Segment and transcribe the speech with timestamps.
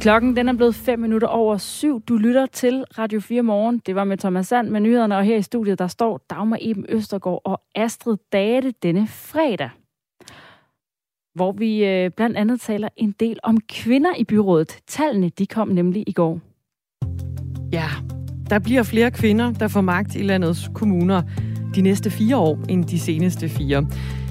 [0.00, 2.00] Klokken den er blevet 5 minutter over syv.
[2.00, 3.82] Du lytter til Radio 4 Morgen.
[3.86, 6.86] Det var med Thomas Sand med nyhederne, og her i studiet der står Dagmar Eben
[6.88, 9.70] Østergaard og Astrid Date denne fredag.
[11.34, 14.78] Hvor vi øh, blandt andet taler en del om kvinder i byrådet.
[14.86, 16.40] Tallene de kom nemlig i går.
[17.72, 17.88] Ja,
[18.50, 21.22] der bliver flere kvinder, der får magt i landets kommuner
[21.74, 23.86] de næste fire år end de seneste fire.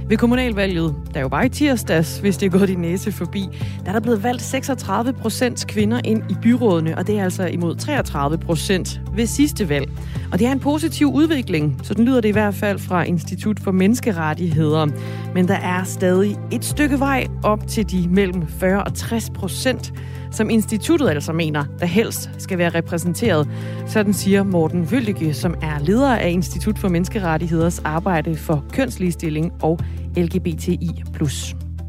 [0.09, 3.49] Ved kommunalvalget, der jo var i tirsdags, hvis det er gået din næse forbi,
[3.83, 7.45] der er der blevet valgt 36 procent kvinder ind i byrådene, og det er altså
[7.45, 9.89] imod 33 procent ved sidste valg.
[10.31, 13.59] Og det er en positiv udvikling, så den lyder det i hvert fald fra Institut
[13.59, 14.87] for Menneskerettigheder.
[15.33, 19.93] Men der er stadig et stykke vej op til de mellem 40 og 60 procent,
[20.31, 23.47] som instituttet altså mener, der helst skal være repræsenteret.
[23.85, 29.79] Sådan siger Morten Vøldige, som er leder af Institut for Menneskerettigheders arbejde for kønsligestilling og
[30.17, 31.03] LGBTI+.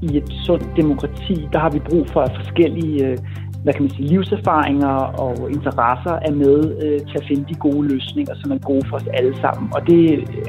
[0.03, 3.19] I et sundt demokrati, der har vi brug for forskellige øh,
[3.63, 4.95] hvad kan man sige, livserfaringer
[5.25, 8.97] og interesser er med øh, til at finde de gode løsninger, som er gode for
[8.97, 9.71] os alle sammen.
[9.75, 10.01] Og det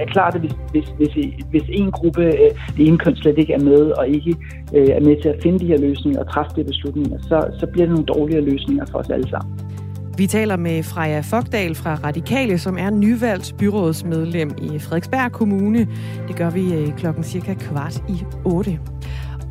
[0.04, 1.14] er klart, at hvis, hvis, hvis,
[1.50, 4.36] hvis en gruppe, øh, det ene køn slet ikke er med, og ikke
[4.76, 7.68] øh, er med til at finde de her løsninger og træffe de beslutninger, så, så
[7.72, 9.52] bliver det nogle dårligere løsninger for os alle sammen.
[10.18, 15.88] Vi taler med Freja Fogdal fra Radikale, som er nyvalgt byrådsmedlem i Frederiksberg Kommune.
[16.28, 18.80] Det gør vi øh, klokken cirka kvart i 8.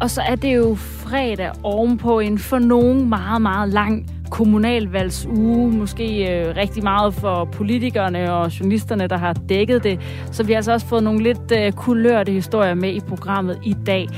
[0.00, 5.72] Og så er det jo fredag ovenpå en for nogen meget, meget lang kommunalvalgsuge.
[5.72, 10.00] Måske øh, rigtig meget for politikerne og journalisterne, der har dækket det.
[10.32, 13.76] Så vi har altså også fået nogle lidt øh, kulørte historier med i programmet i
[13.86, 14.08] dag.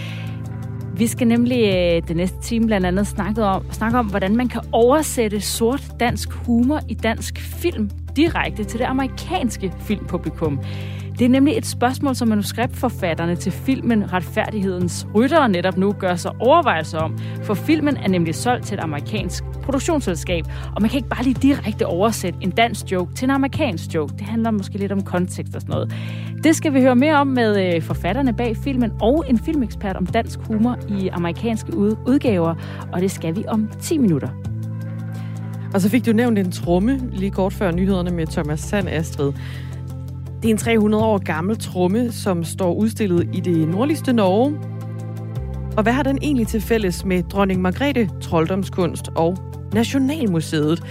[0.97, 4.49] Vi skal nemlig øh, det næste time blandt andet snakke om, snakke om, hvordan man
[4.49, 10.61] kan oversætte sort dansk humor i dansk film direkte til det amerikanske filmpublikum.
[11.23, 16.33] Det er nemlig et spørgsmål, som manuskriptforfatterne til filmen Retfærdighedens Ryttere netop nu gør sig
[16.41, 17.19] overvejelser om.
[17.43, 20.45] For filmen er nemlig solgt til et amerikansk produktionsselskab,
[20.77, 24.13] og man kan ikke bare lige direkte oversætte en dansk joke til en amerikansk joke.
[24.19, 25.95] Det handler måske lidt om kontekst og sådan noget.
[26.45, 30.07] Det skal vi høre mere om med øh, forfatterne bag filmen og en filmekspert om
[30.07, 32.55] dansk humor i amerikanske udgaver,
[32.93, 34.29] og det skal vi om 10 minutter.
[35.75, 39.33] Og så fik du nævnt en tromme lige kort før nyhederne med Thomas Sand Astrid.
[40.43, 44.59] Det er en 300 år gammel tromme, som står udstillet i det nordligste Norge.
[45.77, 49.37] Og hvad har den egentlig til fælles med dronning Margrethe, trolddomskunst og
[49.73, 50.83] Nationalmuseet?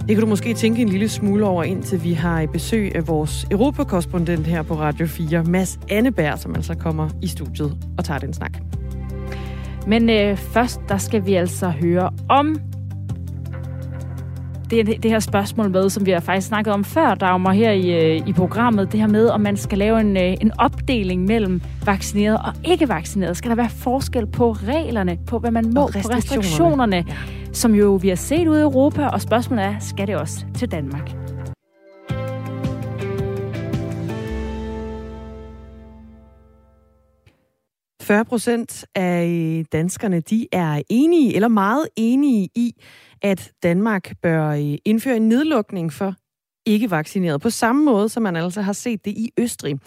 [0.00, 3.08] Det kan du måske tænke en lille smule over, indtil vi har i besøg af
[3.08, 8.18] vores europakorrespondent her på Radio 4, Mads Anneberg, som altså kommer i studiet og tager
[8.18, 8.58] den snak.
[9.86, 12.56] Men øh, først, der skal vi altså høre om
[14.72, 18.16] det, det her spørgsmål med, som vi har faktisk snakket om før, Dagmar, her i,
[18.16, 18.92] øh, i programmet.
[18.92, 22.88] Det her med, om man skal lave en, øh, en opdeling mellem vaccineret og ikke
[22.88, 23.36] vaccineret.
[23.36, 27.14] Skal der være forskel på reglerne, på hvad man må, på restriktionerne, ja.
[27.52, 30.70] som jo vi har set ude i Europa, og spørgsmålet er, skal det også til
[30.70, 31.14] Danmark?–
[38.02, 42.74] 40 procent af øh, danskerne de er enige eller meget enige i,
[43.22, 46.14] at Danmark bør øh, indføre en nedlukning for
[46.66, 49.78] ikke vaccineret, på samme måde, som man altså har set det i Østrig.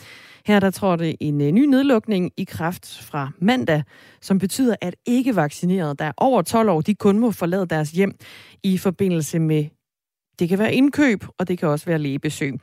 [0.45, 3.83] Her der tror det en øh, ny nedlukning i kraft fra mandag,
[4.21, 7.91] som betyder, at ikke vaccinerede, der er over 12 år, de kun må forlade deres
[7.91, 8.15] hjem
[8.63, 9.65] i forbindelse med
[10.39, 12.53] det kan være indkøb, og det kan også være lægebesøg.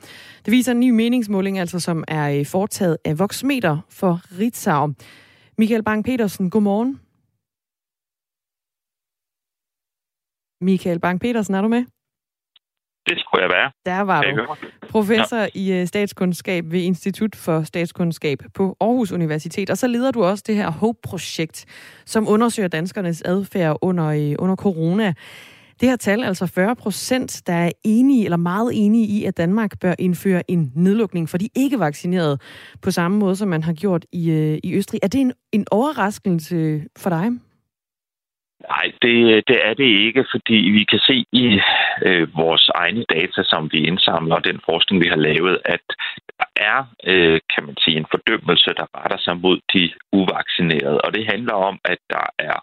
[0.45, 4.93] Det viser en ny meningsmåling, altså som er foretaget af Voxmeter for Ritzau.
[5.57, 6.99] Michael Bang-Petersen, godmorgen.
[10.61, 11.85] Michael Bang-Petersen, er du med?
[13.07, 13.71] Det skulle jeg være.
[13.85, 14.55] Der var du.
[14.89, 15.47] Professor ja.
[15.53, 19.69] i øh, statskundskab ved Institut for Statskundskab på Aarhus Universitet.
[19.69, 21.65] Og så leder du også det her HOPE-projekt,
[22.05, 25.13] som undersøger danskernes adfærd under, øh, under corona.
[25.83, 29.71] Det her tal, altså 40 procent, der er enige eller meget enige i, at Danmark
[29.81, 32.37] bør indføre en nedlukning for de ikke vaccinerede
[32.81, 34.99] på samme måde, som man har gjort i, øh, i Østrig.
[35.03, 37.25] Er det en, en overraskelse for dig?
[38.69, 41.59] Nej, det, det er det ikke, fordi vi kan se i
[42.05, 45.85] øh, vores egne data, som vi indsamler, og den forskning, vi har lavet, at
[46.39, 51.01] der er, øh, kan man sige, en fordømmelse, der retter sig mod de uvaccinerede.
[51.01, 52.57] Og det handler om, at der er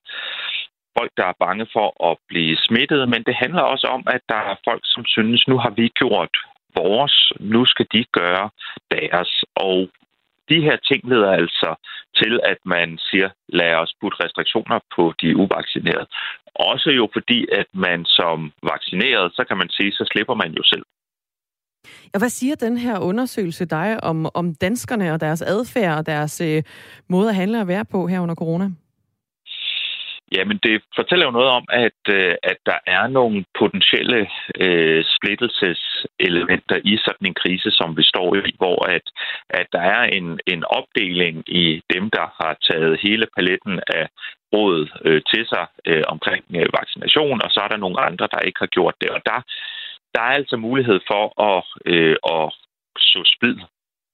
[0.99, 4.41] folk, der er bange for at blive smittet, men det handler også om, at der
[4.51, 6.35] er folk, som synes, nu har vi gjort
[6.75, 8.51] vores, nu skal de gøre
[8.91, 9.31] deres.
[9.55, 9.79] Og
[10.51, 11.71] de her ting leder altså
[12.17, 16.07] til, at man siger, lad os putte restriktioner på de uvaccinerede.
[16.55, 20.63] Også jo fordi, at man som vaccineret, så kan man sige, så slipper man jo
[20.65, 20.85] selv.
[22.15, 26.41] Ja, hvad siger den her undersøgelse dig om, om danskerne og deres adfærd og deres
[26.41, 26.63] øh,
[27.09, 28.71] måde at handle og være på her under corona?
[30.37, 34.29] Jamen, det fortæller jo noget om, at, øh, at der er nogle potentielle
[34.65, 39.07] øh, splittelseselementer i sådan en krise, som vi står i, hvor at,
[39.51, 44.07] at der er en, en opdeling i dem, der har taget hele paletten af
[44.55, 48.47] råd øh, til sig øh, omkring øh, vaccination, og så er der nogle andre, der
[48.47, 49.11] ikke har gjort det.
[49.11, 49.39] Og der,
[50.15, 52.45] der er altså mulighed for at, øh, at
[52.99, 53.57] så splid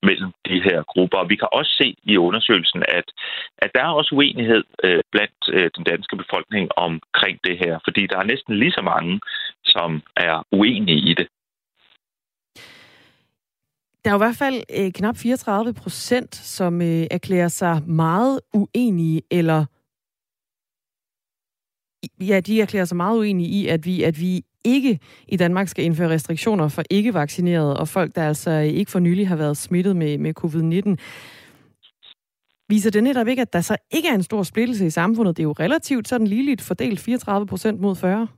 [0.03, 1.19] mellem de her grupper.
[1.19, 3.07] Og vi kan også se i undersøgelsen, at,
[3.59, 8.07] at der er også uenighed øh, blandt øh, den danske befolkning omkring det her, fordi
[8.07, 9.21] der er næsten lige så mange,
[9.65, 11.29] som er uenige i det.
[14.07, 18.41] Der er jo i hvert fald øh, knap 34 procent, som øh, erklærer sig meget
[18.55, 19.65] uenige, eller
[22.21, 24.43] ja, de erklærer sig meget uenige i, at vi, at vi
[24.75, 24.99] ikke
[25.29, 29.37] i Danmark skal indføre restriktioner for ikke-vaccinerede og folk, der altså ikke for nylig har
[29.37, 30.97] været smittet med, med covid-19.
[32.69, 35.37] Viser det netop ikke, at der så ikke er en stor splittelse i samfundet?
[35.37, 38.29] Det er jo relativt sådan ligeligt fordelt 34 procent mod 40.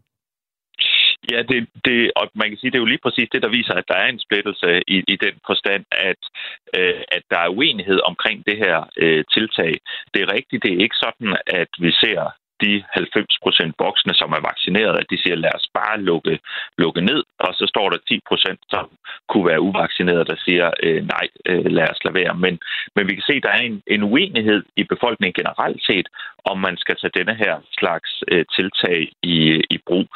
[1.32, 3.74] Ja, det, det, og man kan sige, det er jo lige præcis det, der viser,
[3.74, 6.20] at der er en splittelse i, i den forstand, at,
[6.78, 9.72] øh, at der er uenighed omkring det her øh, tiltag.
[10.12, 12.20] Det er rigtigt, det er ikke sådan, at vi ser
[12.64, 16.38] de 90 procent voksne, som er vaccineret, at de siger, lad os bare lukke,
[16.78, 18.86] lukke ned, og så står der 10 procent, som
[19.28, 22.34] kunne være uvaccineret, der siger, øh, nej, øh, lad os lade være.
[22.44, 22.54] Men,
[22.96, 26.08] men vi kan se, at der er en, en uenighed i befolkningen generelt set,
[26.50, 29.38] om man skal tage denne her slags øh, tiltag i,
[29.74, 30.06] i brug.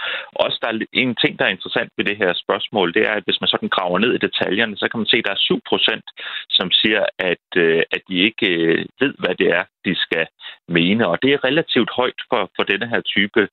[0.44, 3.24] Også der er en ting, der er interessant ved det her spørgsmål, det er, at
[3.26, 5.60] hvis man sådan graver ned i detaljerne, så kan man se, at der er 7
[5.68, 6.06] procent,
[6.50, 10.26] som siger, at, øh, at de ikke øh, ved, hvad det er, de skal
[10.68, 11.08] mene.
[11.10, 13.48] Og det er relativt højt for, for denne her type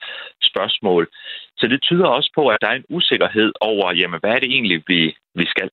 [0.49, 1.03] spørgsmål.
[1.57, 4.49] Så det tyder også på, at der er en usikkerhed over, jamen, hvad er det
[4.55, 5.69] egentlig, vi, vi skal?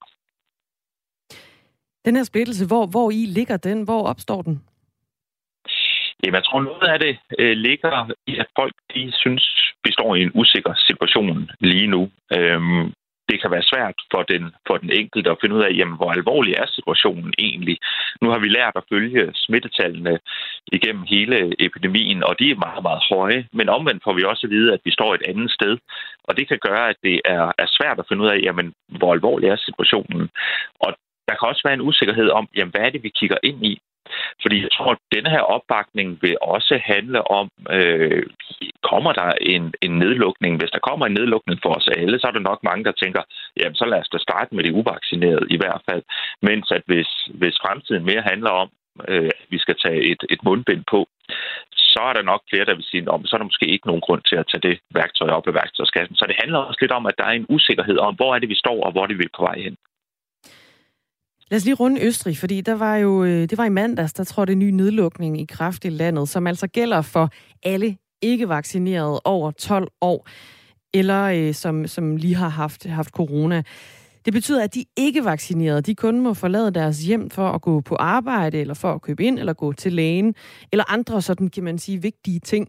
[2.04, 3.78] Den her splittelse, hvor, hvor i ligger den?
[3.84, 4.56] Hvor opstår den?
[6.22, 9.44] Jamen, jeg tror, noget af det øh, ligger i, at folk de synes,
[9.84, 12.10] vi står i en usikker situation lige nu.
[12.36, 12.92] Øhm,
[13.28, 16.10] det kan være svært for den, for den enkelte at finde ud af, jamen, hvor
[16.12, 17.76] alvorlig er situationen egentlig.
[18.22, 20.18] Nu har vi lært at følge smittetallene
[20.72, 21.36] igennem hele
[21.66, 23.40] epidemien, og de er meget, meget høje.
[23.52, 25.78] Men omvendt får vi også at vide, at vi står et andet sted.
[26.24, 29.12] Og det kan gøre, at det er, er svært at finde ud af, jamen, hvor
[29.12, 30.30] alvorlig er situationen.
[30.84, 30.90] Og
[31.28, 33.80] der kan også være en usikkerhed om, jamen, hvad er det, vi kigger ind i?
[34.42, 38.22] Fordi jeg tror, at denne her opbakning vil også handle om, øh,
[38.90, 40.52] kommer der en, en nedlukning?
[40.58, 43.22] Hvis der kommer en nedlukning for os alle, så er der nok mange, der tænker,
[43.60, 46.02] jamen så lad os da starte med de uvaccinerede i hvert fald.
[46.42, 47.10] Mens at hvis,
[47.40, 48.68] hvis fremtiden mere handler om,
[49.08, 51.00] øh, at vi skal tage et, et mundbind på,
[51.92, 54.06] så er der nok flere, der vil sige, om så er der måske ikke nogen
[54.06, 56.16] grund til at tage det værktøj op af værktøjskassen.
[56.16, 58.48] Så det handler også lidt om, at der er en usikkerhed om, hvor er det,
[58.48, 59.76] vi står, og hvor er det, vi er på vej hen.
[61.50, 64.24] Lad os lige runde Østrig, fordi der var jo, øh, det var i mandags, der
[64.24, 67.30] trådte en ny nedlukning i kraft i landet, som altså gælder for
[67.62, 70.28] alle ikke vaccinerede over 12 år,
[70.94, 73.62] eller øh, som, som lige har haft, haft corona.
[74.26, 77.80] Det betyder, at de ikke vaccinerede, de kun må forlade deres hjem for at gå
[77.80, 80.34] på arbejde, eller for at købe ind, eller gå til lægen,
[80.72, 82.68] eller andre sådan, kan man sige, vigtige ting.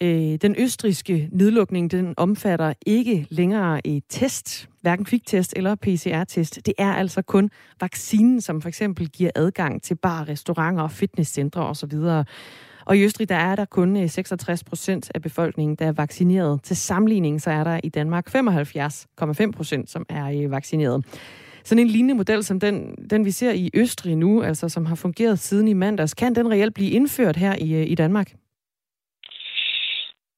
[0.00, 6.60] Øh, den østriske nedlukning, den omfatter ikke længere et test, hverken kviktest eller PCR-test.
[6.66, 11.92] Det er altså kun vaccinen, som for eksempel giver adgang til bar, restauranter, fitnesscentre osv.
[12.86, 16.62] Og i Østrig, der er der kun øh, 66 procent af befolkningen, der er vaccineret.
[16.62, 21.04] Til sammenligning, så er der i Danmark 75,5 procent, som er øh, vaccineret.
[21.64, 24.94] Sådan en lignende model som den, den, vi ser i Østrig nu, altså som har
[24.94, 28.28] fungeret siden i mandags, kan den reelt blive indført her i, øh, i Danmark?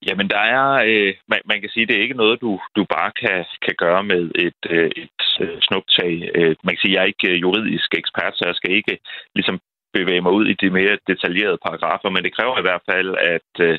[0.07, 3.13] Jamen, der er, øh, man, man kan sige, det er ikke noget, du, du bare
[3.23, 5.21] kan, kan gøre med et, øh, et
[5.67, 6.13] snuptag.
[6.35, 8.99] Øh, man kan sige, jeg er ikke juridisk ekspert, så jeg skal ikke
[9.35, 9.61] ligesom
[9.93, 13.51] bevæge mig ud i de mere detaljerede paragrafer, men det kræver i hvert fald, at,
[13.61, 13.79] øh,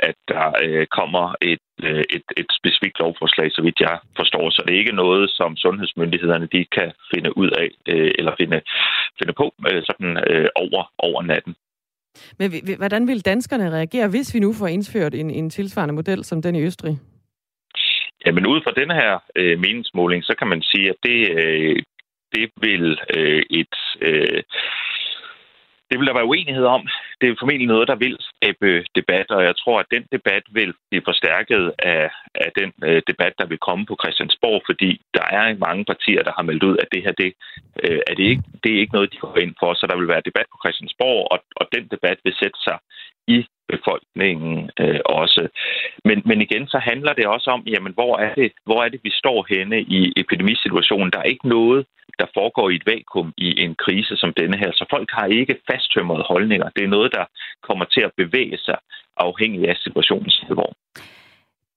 [0.00, 4.50] at der øh, kommer et, øh, et, et specifikt lovforslag, så vidt jeg forstår.
[4.50, 7.68] Så det er ikke noget, som sundhedsmyndighederne de kan finde ud af
[8.18, 8.60] eller finde,
[9.18, 9.54] finde på
[9.88, 10.16] sådan
[10.56, 11.54] over, over natten.
[12.38, 16.42] Men hvordan vil danskerne reagere, hvis vi nu får indført en, en tilsvarende model som
[16.42, 16.98] den i Østrig?
[18.26, 21.76] Jamen ud fra denne her øh, meningsmåling, så kan man sige, at det, øh,
[22.34, 23.76] det vil øh, et...
[24.00, 24.42] Øh,
[25.90, 26.82] det vil der være uenighed om.
[27.20, 30.44] Det er formentlig noget, der vil skabe øh, debat, og jeg tror, at den debat
[30.58, 35.26] vil blive forstærket af, af den øh, debat, der vil komme på Christiansborg, fordi der
[35.38, 37.30] er mange partier, der har meldt ud, at det her det,
[37.84, 40.12] øh, er det, ikke, det er ikke noget, de går ind for, så der vil
[40.12, 42.78] være debat på Christiansborg, og, og den debat vil sætte sig
[43.36, 45.48] i befolkningen øh, også.
[46.04, 49.00] Men, men igen, så handler det også om, jamen, hvor er, det, hvor er det,
[49.02, 51.10] vi står henne i epidemisituationen?
[51.12, 51.86] Der er ikke noget,
[52.18, 54.70] der foregår i et vakuum i en krise som denne her.
[54.72, 56.68] Så folk har ikke fasttømrede holdninger.
[56.76, 57.24] Det er noget, der
[57.62, 58.78] kommer til at bevæge sig
[59.16, 60.72] afhængig af situationens alvor.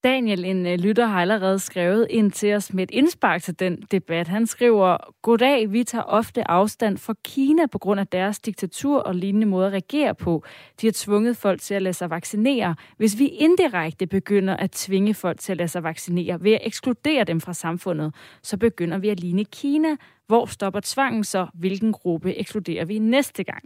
[0.03, 3.81] Daniel, en øh, lytter, har allerede skrevet ind til os med et indspark til den
[3.91, 4.27] debat.
[4.27, 9.15] Han skriver, Goddag, vi tager ofte afstand fra Kina på grund af deres diktatur og
[9.15, 10.43] lignende måde at regere på.
[10.81, 12.75] De har tvunget folk til at lade sig vaccinere.
[12.97, 17.23] Hvis vi indirekte begynder at tvinge folk til at lade sig vaccinere ved at ekskludere
[17.23, 19.95] dem fra samfundet, så begynder vi at ligne Kina.
[20.27, 21.47] Hvor stopper tvangen så?
[21.53, 23.63] Hvilken gruppe ekskluderer vi næste gang?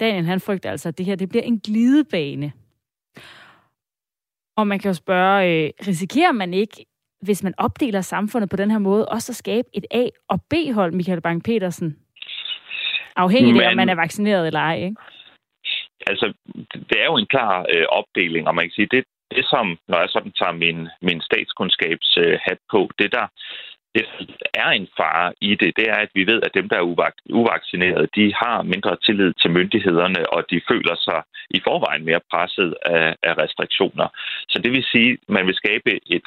[0.00, 2.52] Daniel, han frygter altså, at det her det bliver en glidebane.
[4.56, 6.86] Og man kan jo spørge, øh, risikerer man ikke,
[7.22, 10.92] hvis man opdeler samfundet på den her måde, også at skabe et A- og B-hold,
[10.92, 11.88] Michael Bang-Petersen?
[13.16, 14.96] Afhængigt af, om man er vaccineret eller ej, ikke?
[16.06, 16.32] Altså,
[16.88, 19.98] det er jo en klar øh, opdeling, og man kan sige, det, det som, når
[19.98, 23.26] jeg sådan tager min, min statskundskabshat øh, på, det der
[23.94, 24.04] det
[24.54, 28.08] er en fare i det, det er, at vi ved, at dem, der er uvaccinerede,
[28.14, 33.16] de har mindre tillid til myndighederne, og de føler sig i forvejen mere presset af,
[33.22, 34.08] af restriktioner.
[34.48, 36.22] Så det vil sige, at man vil skabe et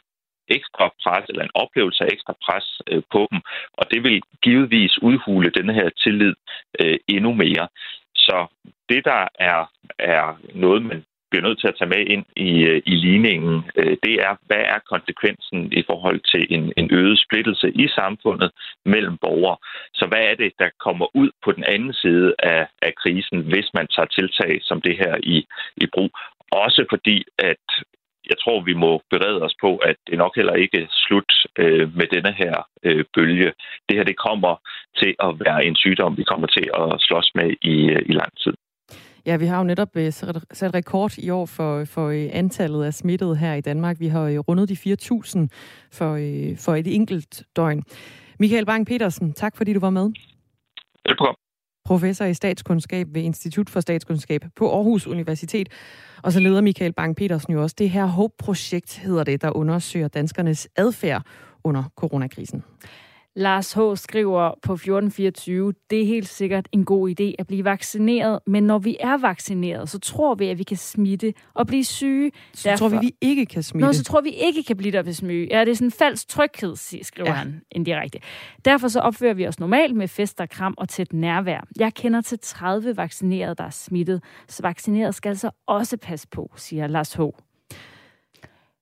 [0.47, 3.39] ekstra pres, eller en oplevelse af ekstra pres øh, på dem,
[3.73, 6.35] og det vil givetvis udhule den her tillid
[6.79, 7.67] øh, endnu mere.
[8.15, 8.47] Så
[8.89, 12.81] det, der er, er noget, man bliver nødt til at tage med ind i, øh,
[12.91, 17.67] i ligningen, øh, det er, hvad er konsekvensen i forhold til en, en øget splittelse
[17.83, 18.49] i samfundet
[18.93, 19.57] mellem borgere.
[19.99, 23.67] Så hvad er det, der kommer ud på den anden side af, af krisen, hvis
[23.77, 25.37] man tager tiltag som det her i,
[25.83, 26.11] i brug?
[26.51, 27.17] Også fordi,
[27.51, 27.65] at
[28.29, 31.95] jeg tror, vi må berede os på, at det nok heller ikke er slut øh,
[31.99, 33.53] med denne her øh, bølge.
[33.87, 34.53] Det her det kommer
[35.01, 38.33] til at være en sygdom, vi kommer til at slås med i, øh, i lang
[38.43, 38.53] tid.
[39.25, 40.11] Ja, vi har jo netop øh,
[40.51, 43.99] sat rekord i år for, for øh, antallet af smittede her i Danmark.
[43.99, 45.47] Vi har øh, rundet de 4.000
[45.91, 46.07] for,
[46.57, 47.83] for et enkelt døgn.
[48.39, 50.11] Michael Bang-Petersen, tak fordi du var med.
[51.05, 51.35] Velkommen.
[51.85, 55.69] Professor i statskundskab ved Institut for Statskundskab på Aarhus Universitet.
[56.23, 60.67] Og så leder Michael Bang-Petersen jo også det her HOPE-projekt, hedder det, der undersøger danskernes
[60.75, 61.25] adfærd
[61.63, 62.63] under coronakrisen.
[63.35, 63.79] Lars H.
[63.95, 68.79] skriver på 1424, det er helt sikkert en god idé at blive vaccineret, men når
[68.79, 72.31] vi er vaccineret, så tror vi, at vi kan smitte og blive syge.
[72.53, 72.89] Så Derfor...
[72.89, 73.85] tror vi, vi ikke kan smitte?
[73.85, 75.47] Nå, så tror vi ikke kan blive der ved smyge.
[75.51, 77.35] Ja, det er sådan en falsk tryghed, skriver ja.
[77.35, 78.19] han indirekte.
[78.65, 81.67] Derfor så opfører vi os normalt med fester, kram og tæt nærvær.
[81.79, 86.51] Jeg kender til 30 vaccinerede, der er smittet, så vaccineret skal så også passe på,
[86.55, 87.19] siger Lars H.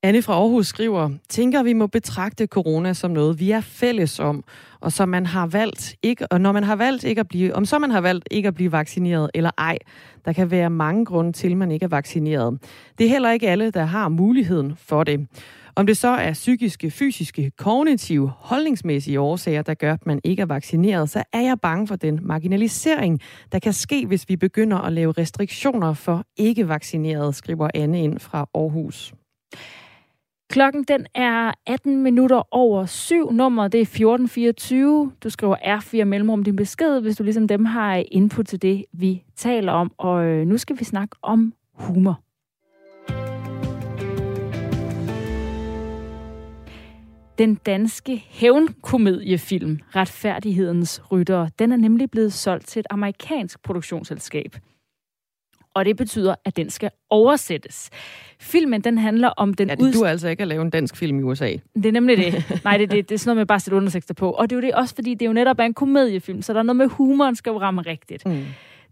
[0.04, 4.44] Anne fra Aarhus skriver, tænker vi må betragte corona som noget, vi er fælles om,
[4.80, 7.64] og så man har valgt ikke, og når man har valgt ikke at blive, om
[7.64, 9.78] så man har valgt ikke at blive vaccineret eller ej.
[10.24, 12.58] Der kan være mange grunde til, at man ikke er vaccineret.
[12.98, 15.26] Det er heller ikke alle, der har muligheden for det.
[15.74, 20.46] Om det så er psykiske, fysiske, kognitive, holdningsmæssige årsager, der gør, at man ikke er
[20.46, 23.20] vaccineret, så er jeg bange for den marginalisering,
[23.52, 28.48] der kan ske, hvis vi begynder at lave restriktioner for ikke-vaccinerede, skriver Anne ind fra
[28.54, 29.14] Aarhus.
[30.52, 33.32] Klokken den er 18 minutter over syv.
[33.32, 35.12] Nummeret det er 1424.
[35.24, 39.24] Du skriver R4 mellemrum din besked, hvis du ligesom dem har input til det, vi
[39.36, 39.92] taler om.
[39.98, 42.20] Og øh, nu skal vi snakke om humor.
[47.38, 54.56] Den danske hævnkomediefilm Retfærdighedens Rytter, den er nemlig blevet solgt til et amerikansk produktionsselskab
[55.74, 57.90] og det betyder, at den skal oversættes.
[58.40, 59.68] Filmen, den handler om den...
[59.68, 61.56] Ja, det du altså ikke at lave en dansk film i USA.
[61.74, 62.60] Det er nemlig det.
[62.64, 64.30] Nej, det, det, det er sådan noget med bare at sætte undersætter på.
[64.30, 66.58] Og det er jo det også, fordi det er jo netop en komediefilm, så der
[66.58, 68.26] er noget med humoren, skal jo ramme rigtigt.
[68.26, 68.44] Mm.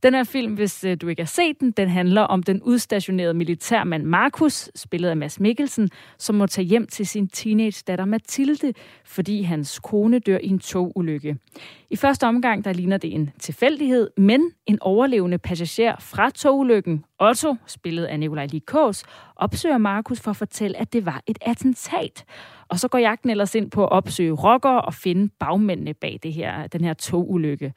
[0.03, 3.35] Den her film, hvis øh, du ikke har set den, den handler om den udstationerede
[3.35, 5.89] militærmand Markus, spillet af Mads Mikkelsen,
[6.19, 8.73] som må tage hjem til sin teenage-datter Mathilde,
[9.05, 11.37] fordi hans kone dør i en togulykke.
[11.91, 17.57] I første omgang, der ligner det en tilfældighed, men en overlevende passager fra togulykken, Otto,
[17.67, 19.05] spillet af Nikolaj Likås,
[19.37, 22.25] opsøger Markus for at fortælle, at det var et attentat.
[22.69, 26.33] Og så går jagten ellers ind på at opsøge rockere og finde bagmændene bag det
[26.33, 27.73] her, den her togulykke.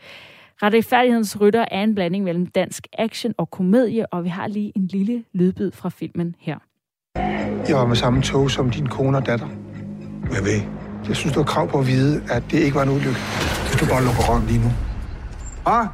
[0.62, 4.88] Retfærdighedens Rytter er en blanding mellem dansk action og komedie, og vi har lige en
[4.88, 6.57] lille lydbid fra filmen her.
[7.67, 9.48] Jeg var med samme tog som din kone og datter.
[10.31, 10.62] Hvad ved?
[11.07, 13.19] Jeg synes, du har krav på at vide, at det ikke var en ulykke.
[13.67, 14.72] Hvis du bare lukker røven lige nu.
[15.65, 15.88] Ah!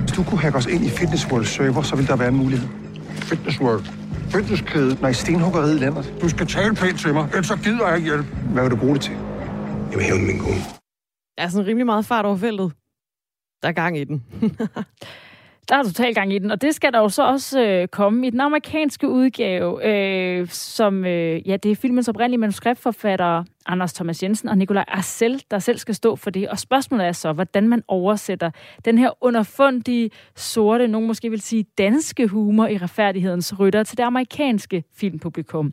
[0.00, 2.36] Hvis du kunne hacke os ind i Fitness World server, så ville der være en
[2.36, 2.68] mulighed.
[3.10, 3.84] Fitness World?
[4.30, 4.98] Fitnesskæde?
[5.02, 6.12] Nej, stenhuggeriet, Lennart.
[6.22, 8.26] Du skal tale pænt til mig, ellers så gider jeg ikke hjælp.
[8.52, 9.12] Hvad vil du bruge det til?
[9.90, 10.77] Jeg vil hævne min kone
[11.38, 12.72] er sådan rimelig meget fart over feltet.
[13.62, 14.24] Der er gang i den.
[15.68, 18.26] Der er total gang i den, og det skal der jo så også øh, komme
[18.26, 24.22] i den amerikanske udgave, øh, som, øh, ja, det er filmens oprindelige manuskriptforfattere Anders Thomas
[24.22, 26.48] Jensen og Nikolaj Arcel, der selv skal stå for det.
[26.48, 28.50] Og spørgsmålet er så, hvordan man oversætter
[28.84, 34.04] den her underfundige, sorte, nogen måske vil sige danske humor i retfærdighedens rytter til det
[34.04, 35.72] amerikanske filmpublikum.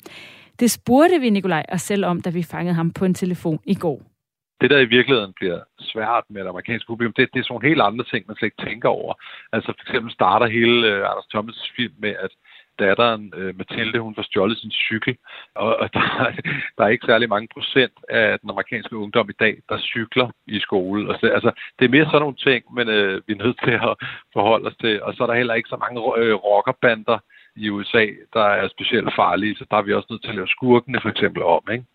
[0.60, 4.15] Det spurgte vi Nikolaj Arcel om, da vi fangede ham på en telefon i går
[4.62, 7.70] det, der i virkeligheden bliver svært med det amerikanske publikum, det, det er sådan nogle
[7.70, 9.14] helt andre ting, man slet ikke tænker over.
[9.54, 12.32] Altså for eksempel starter hele øh, Anders Thomas' film med, at
[12.80, 15.18] datteren øh, Mathilde, hun får stjålet sin cykel,
[15.56, 16.32] og, og der,
[16.78, 20.60] der er ikke særlig mange procent af den amerikanske ungdom i dag, der cykler i
[20.60, 21.10] skole.
[21.10, 23.72] Og så, altså, det er mere sådan nogle ting, men øh, vi er nødt til
[23.72, 23.96] at
[24.34, 25.04] forholde os til.
[25.04, 27.18] Og så er der heller ikke så mange øh, rockerbander
[27.56, 30.48] i USA, der er specielt farlige, så der er vi også nødt til at lave
[30.48, 31.86] skurkene for eksempel om, ikke?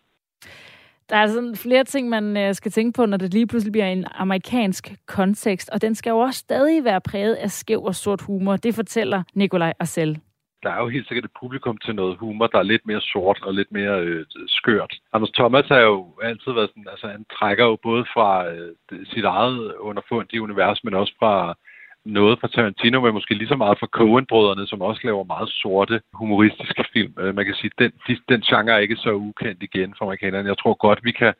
[1.11, 3.85] Der er sådan flere ting, man øh, skal tænke på, når det lige pludselig bliver
[3.85, 8.21] en amerikansk kontekst, og den skal jo også stadig være præget af skæv og sort
[8.21, 8.55] humor.
[8.55, 10.19] Det fortæller Nikolaj Arcel.
[10.63, 13.39] Der er jo helt sikkert et publikum til noget humor, der er lidt mere sort
[13.43, 14.93] og lidt mere øh, skørt.
[15.13, 18.71] Anders Thomas har jo altid været sådan, altså han trækker jo både fra øh,
[19.05, 21.55] sit eget underfundige univers, men også fra
[22.05, 26.01] noget fra Tarantino, men måske lige så meget fra Coen-brødrene, som også laver meget sorte,
[26.13, 27.13] humoristiske film.
[27.19, 27.91] Øh, man kan sige, den,
[28.29, 30.49] den genre er ikke så ukendt igen for amerikanerne.
[30.49, 31.33] Jeg tror godt, vi kan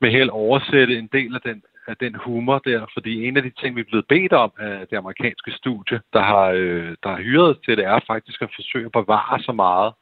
[0.00, 3.50] med held oversætte en del af den, af den humor der, fordi en af de
[3.50, 7.22] ting, vi er blevet bedt om af det amerikanske studie, der har, øh, der har
[7.22, 9.92] hyret os til det, er faktisk at forsøge at bevare så meget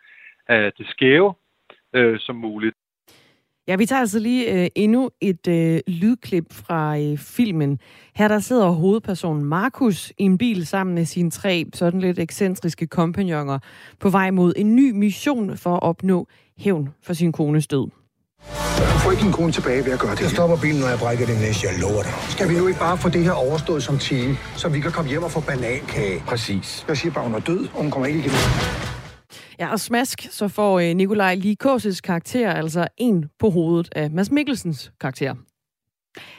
[0.48, 1.34] af det skæve
[1.92, 2.76] øh, som muligt.
[3.68, 7.78] Ja, vi tager altså lige øh, endnu et øh, lydklip fra øh, filmen.
[8.14, 12.86] Her der sidder hovedpersonen Markus i en bil sammen med sine tre sådan lidt ekscentriske
[12.86, 13.58] kompagnoner
[14.00, 16.26] på vej mod en ny mission for at opnå
[16.58, 17.86] hævn for sin kones død.
[18.92, 20.20] Du får ikke din kone tilbage ved at gøre det.
[20.20, 22.12] Jeg stopper bilen, når jeg brækker det næste, jeg lover dig.
[22.28, 25.10] Skal vi nu ikke bare få det her overstået som team, så vi kan komme
[25.10, 26.22] hjem og få banankage?
[26.26, 26.84] Præcis.
[26.88, 28.30] Jeg siger bare, hun er død, og hun kommer ikke igen.
[29.58, 34.30] Ja, og smask, så får øh, Nikolaj Likåses karakter altså en på hovedet af Mads
[34.30, 35.34] Mikkelsens karakter.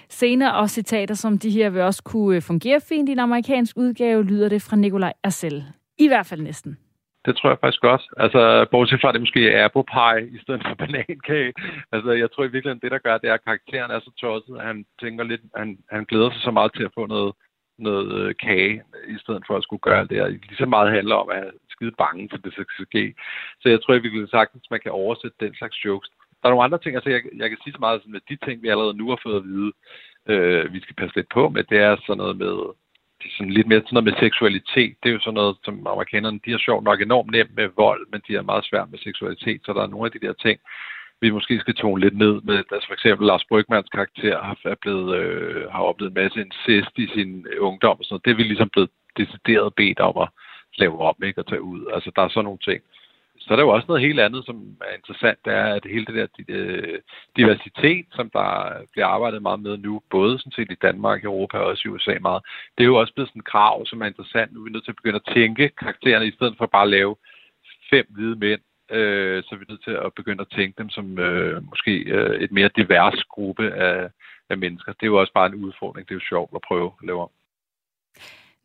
[0.10, 3.78] Scener og citater som de her vil også kunne øh, fungere fint i en amerikansk
[3.78, 5.64] udgave, lyder det fra Nikolaj Arcel.
[5.98, 6.78] I hvert fald næsten.
[7.26, 8.04] Det tror jeg faktisk godt.
[8.18, 11.54] Altså, bortset fra, at det måske er apple pie i stedet for banankage.
[11.92, 14.56] Altså, jeg tror i virkeligheden, det der gør, det er, at karakteren er så tosset,
[14.60, 17.34] at han tænker lidt, han, han glæder sig så meget til at få noget,
[17.78, 18.82] noget øh, kage,
[19.16, 20.22] i stedet for at skulle gøre det.
[20.22, 21.44] Og lige så meget handler om, at
[21.84, 23.14] skide bange for, det skal ske.
[23.62, 26.10] Så jeg tror, at vi vil sagtens, man kan oversætte den slags jokes.
[26.40, 28.46] Der er nogle andre ting, altså jeg, jeg kan sige så meget, sådan, at de
[28.46, 29.72] ting, vi allerede nu har fået at vide,
[30.32, 32.56] øh, vi skal passe lidt på med, det er sådan noget med,
[33.20, 34.94] det er sådan lidt mere sådan noget med seksualitet.
[35.00, 38.04] Det er jo sådan noget, som amerikanerne, de har sjovt nok enormt nemt med vold,
[38.12, 40.60] men de er meget svært med seksualitet, så der er nogle af de der ting,
[41.22, 42.58] vi måske skal tone lidt ned med.
[42.76, 46.94] Altså for eksempel Lars Brygmans karakter har, er blevet, øh, har oplevet en masse incest
[47.04, 48.26] i sin øh, ungdom og sådan noget.
[48.26, 50.30] Det er vi ligesom blevet decideret bedt om at
[50.78, 51.82] lave om ikke, og tage ud.
[51.94, 52.82] Altså, der er sådan nogle ting.
[53.40, 56.06] Så er der jo også noget helt andet, som er interessant, det er, at hele
[56.06, 57.00] det der øh,
[57.38, 58.48] diversitet, som der
[58.92, 62.18] bliver arbejdet meget med nu, både sådan set i Danmark, Europa og også i USA
[62.22, 62.44] meget,
[62.78, 64.54] det er jo også blevet sådan et krav, som er interessant.
[64.54, 66.90] Nu er vi nødt til at begynde at tænke karaktererne, i stedet for bare at
[66.90, 67.16] lave
[67.90, 71.20] fem hvide mænd, øh, så er vi nødt til at begynde at tænke dem som
[71.20, 74.10] øh, måske øh, et mere divers gruppe af,
[74.50, 74.94] af mennesker.
[74.94, 76.08] Det er jo også bare en udfordring.
[76.08, 77.30] Det er jo sjovt at prøve at lave om.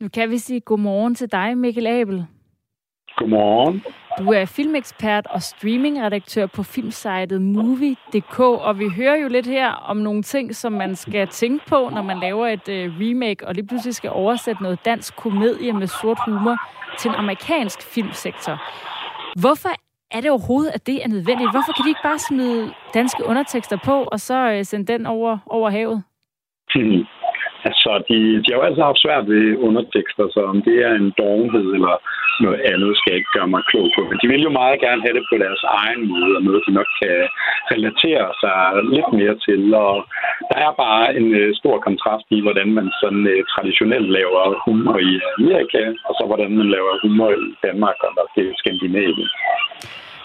[0.01, 2.27] Nu kan vi sige godmorgen til dig, Mikkel Abel.
[3.17, 3.83] Godmorgen.
[4.19, 9.97] Du er filmekspert og streamingredaktør på filmsitet Movie.dk, og vi hører jo lidt her om
[9.97, 13.67] nogle ting, som man skal tænke på, når man laver et uh, remake, og lige
[13.67, 16.57] pludselig skal oversætte noget dansk komedie med sort humor
[16.99, 18.63] til en amerikansk filmsektor.
[19.41, 19.71] Hvorfor
[20.11, 21.51] er det overhovedet, at det er nødvendigt?
[21.51, 25.39] Hvorfor kan de ikke bare smide danske undertekster på, og så uh, sende den over,
[25.47, 26.03] over havet?
[26.75, 27.05] Hmm.
[27.89, 31.09] Så de, de har jo altid haft svært ved undertekster, så om det er en
[31.23, 31.95] dovenhed eller
[32.45, 34.01] noget andet, skal jeg ikke gøre mig klog på.
[34.11, 36.73] Men de vil jo meget gerne have det på deres egen måde, og noget, de
[36.79, 37.17] nok kan
[37.73, 38.59] relatere sig
[38.95, 39.63] lidt mere til.
[39.87, 39.95] Og
[40.51, 44.99] der er bare en uh, stor kontrast i, hvordan man sådan uh, traditionelt laver humor
[45.11, 49.31] i Amerika, og så hvordan man laver humor i Danmark og der er Skandinavien.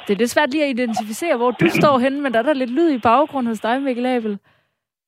[0.06, 2.62] Det er lidt svært lige at identificere, hvor du står henne, men der er der
[2.62, 4.34] lidt lyd i baggrunden hos dig, Mikkel Abel.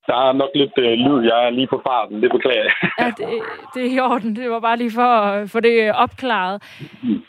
[0.07, 1.23] Der er nok lidt øh, lyd.
[1.23, 2.23] Jeg er lige på farten.
[2.23, 2.73] Det beklager jeg.
[2.99, 3.27] ja, det,
[3.73, 4.35] det er i orden.
[4.35, 6.63] Det var bare lige for at få det opklaret.
[7.03, 7.23] Mm.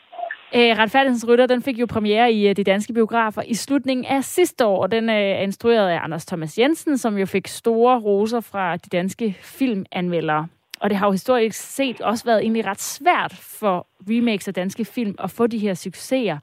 [0.53, 4.25] Æ, Retfærdighedens Rytter, den fik jo premiere i uh, de danske biografer i slutningen af
[4.25, 4.87] sidste år.
[4.87, 8.89] Den uh, er instrueret af Anders Thomas Jensen, som jo fik store roser fra de
[8.89, 10.49] danske filmanmeldere.
[10.81, 14.85] Og det har jo historisk set også været egentlig ret svært for remakes af danske
[14.85, 16.39] film at få de her succeser.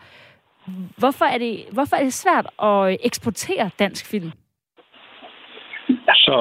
[0.98, 4.32] Hvorfor er det, hvorfor er det svært at eksportere dansk film?
[6.26, 6.38] Så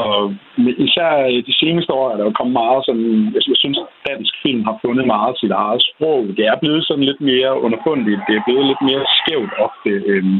[0.87, 3.78] især øh, de seneste år er der jo kommet meget sådan, jeg synes,
[4.09, 6.22] dansk film har fundet meget sit eget sprog.
[6.38, 8.20] Det er blevet sådan lidt mere underfundigt.
[8.28, 9.90] Det er blevet lidt mere skævt ofte.
[10.12, 10.38] Øhm,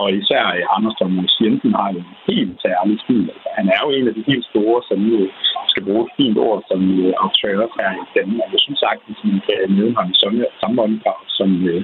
[0.00, 3.24] og især øh, Anders Thomas Jensen har jo en helt særlig stil.
[3.34, 5.18] Altså, han er jo en af de helt store, som nu
[5.72, 8.48] skal bruge et fint ord som øh, autør her i Danmark.
[8.54, 11.82] Jeg synes sagtens, at man kan nævne ham i samme, samme ånddrag som, øh,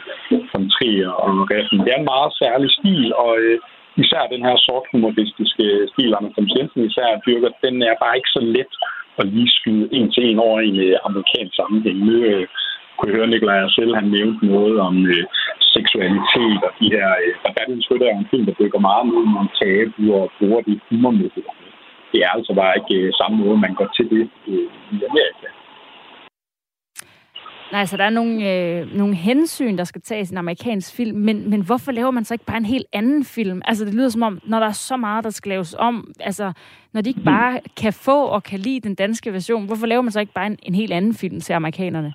[0.52, 1.78] som Trier og Reffen.
[1.85, 3.59] Det er en meget særlig stil, og øh,
[4.02, 8.42] især den her sorthumoristiske stil, Anders Thomas Jensen især dyrker, den er bare ikke så
[8.56, 8.72] let
[9.20, 11.98] at lige skyde en til en over i en øh, amerikansk sammenhæng.
[12.08, 12.46] Nu øh,
[12.94, 15.24] kunne jeg høre Nikolaj selv, han nævnte noget om øh,
[15.76, 17.08] seksualitet og de her...
[17.24, 20.80] Øh, og der er en film, der dykker meget mod nogle tabu og bruger det
[20.88, 21.48] humormæssigt.
[22.12, 25.48] Det er altså bare ikke øh, samme måde, man går til det øh, i Amerika.
[27.72, 31.18] Nej, så der er nogle, øh, nogle hensyn, der skal tages i en amerikansk film,
[31.18, 33.62] men, men hvorfor laver man så ikke bare en helt anden film?
[33.64, 36.52] Altså, det lyder som om, når der er så meget, der skal laves om, altså,
[36.92, 40.12] når de ikke bare kan få og kan lide den danske version, hvorfor laver man
[40.12, 42.14] så ikke bare en, en helt anden film til amerikanerne?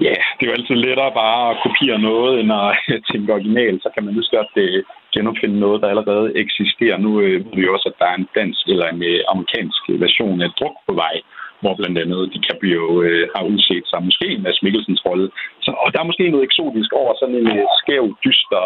[0.00, 2.70] Ja, yeah, det er jo altid lettere bare at kopiere noget, end at
[3.10, 3.80] tænke original.
[3.80, 6.96] Så kan man lige godt uh, genopfinde noget, der allerede eksisterer.
[6.98, 10.40] Nu øh, ved vi også, at der er en dansk eller en øh, amerikansk version
[10.40, 11.16] af Druk på vej,
[11.62, 15.26] hvor blandt andet DiCaprio øh, har udset sig måske Mads Mikkelsens rolle.
[15.64, 18.64] Så, og der er måske noget eksotisk over sådan en øh, skæv, dyster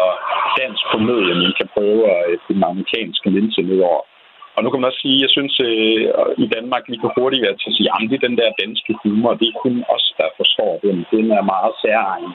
[0.61, 4.03] dansk komedie, man kan prøve at øh, den amerikanske linse ned over.
[4.55, 6.01] Og nu kan man også sige, jeg synes, øh,
[6.43, 8.91] i Danmark, vi kan hurtigt være til at sige, at det er den der danske
[9.03, 10.95] humor, det er kun os, der forstår den.
[11.13, 12.31] Den er meget særegen.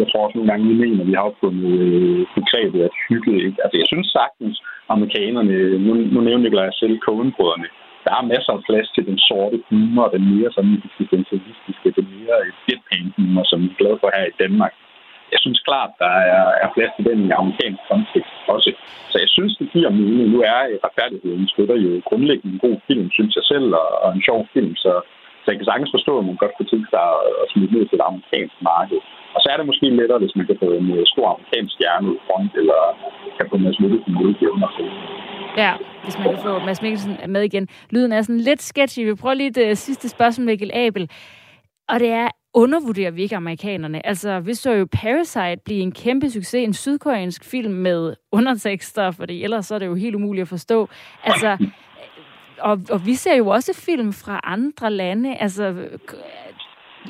[0.00, 3.34] Jeg tror også nogle gange, vi mener, at vi har opfundet øh, begrebet at hygge.
[3.46, 3.58] Ikke?
[3.64, 4.56] Altså, jeg synes sagtens,
[4.94, 7.68] amerikanerne, nu, nu nævner jeg selv Coen-brødrene,
[8.06, 12.36] der er masser af plads til den sorte humor, den mere sådan eksistentialistiske, den mere
[12.44, 14.72] øh, deadpan humor, som vi er glade for her i Danmark
[15.32, 18.70] jeg synes klart, der er, er plads til den i amerikansk kontekst også.
[19.10, 20.28] Så jeg synes, det giver mening.
[20.34, 24.08] Nu er øh, retfærdigheden støtter jo grundlæggende en god film, synes jeg selv, og, og
[24.16, 24.92] en sjov film, så,
[25.46, 27.06] så jeg kan sagtens forstå, at man godt kunne tænke sig
[27.42, 28.98] at smide ned til det amerikanske marked.
[29.34, 32.06] Og så er det måske lettere, hvis man kan få en øh, stor amerikansk stjerne
[32.12, 32.80] ud front, eller
[33.36, 34.54] kan få Mads Mikkelsen med igen.
[35.62, 35.72] Ja,
[36.04, 37.68] hvis man kan få Mads Mikkelsen med igen.
[37.90, 39.00] Lyden er sådan lidt sketchy.
[39.10, 41.10] Vi prøver lige det øh, sidste spørgsmål, Mikkel Abel.
[41.88, 44.06] Og det er, undervurderer vi ikke amerikanerne.
[44.06, 49.24] Altså, vi så jo Parasite blive en kæmpe succes, en sydkoreansk film med undertekster, for
[49.28, 50.88] ellers så er det jo helt umuligt at forstå.
[51.24, 51.56] Altså,
[52.60, 55.36] og, og vi ser jo også film fra andre lande.
[55.36, 55.74] Altså,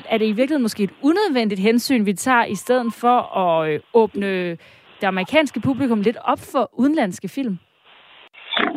[0.09, 3.79] er det i virkeligheden måske et unødvendigt hensyn, vi tager, i stedet for at øh,
[3.93, 4.49] åbne
[4.99, 7.57] det amerikanske publikum lidt op for udenlandske film?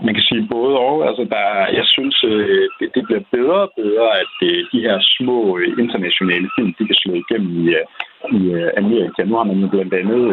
[0.07, 1.09] Man kan sige både og.
[1.09, 1.47] Altså, der,
[1.79, 6.49] jeg synes, øh, det, det bliver bedre og bedre, at øh, de her små internationale
[6.57, 7.69] film, de kan slå igennem i,
[8.37, 8.41] i
[8.77, 9.25] Amerika.
[9.25, 10.25] Nu har man jo blandt andet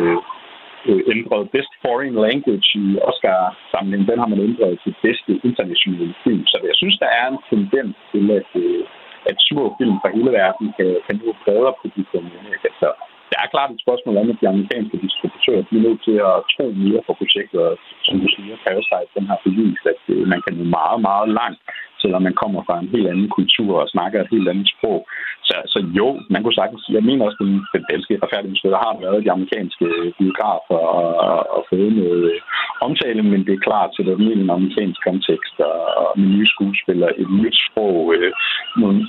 [1.14, 4.10] ændret Best Foreign Language i Oscar-samlingen.
[4.12, 6.44] Den har man ændret til bedste internationale film.
[6.52, 8.84] Så jeg synes, der er en tendens til, at, øh,
[9.30, 12.70] at små film fra hele verden kan, kan nå bredere publikum i Amerika.
[12.82, 12.90] Så
[13.32, 16.36] der er klart et spørgsmål om, at de amerikanske distributører de er nødt til at
[16.54, 17.64] tro mere på projektet,
[18.06, 21.62] som du siger, Parasite, den har bevist, at øh, man kan nå meget, meget langt,
[22.02, 25.00] selvom man kommer fra en helt anden kultur og snakker et helt andet sprog.
[25.48, 28.86] Så, så jo, man kunne sagtens sige, jeg mener også, at den danske retfærdige der
[28.86, 32.40] har været de amerikanske øh, biografer og, og, og fået noget øh,
[32.88, 37.20] omtale, men det er klart til at en amerikansk kontekst og, og med nye skuespillere,
[37.22, 38.32] et nyt sprog, øh,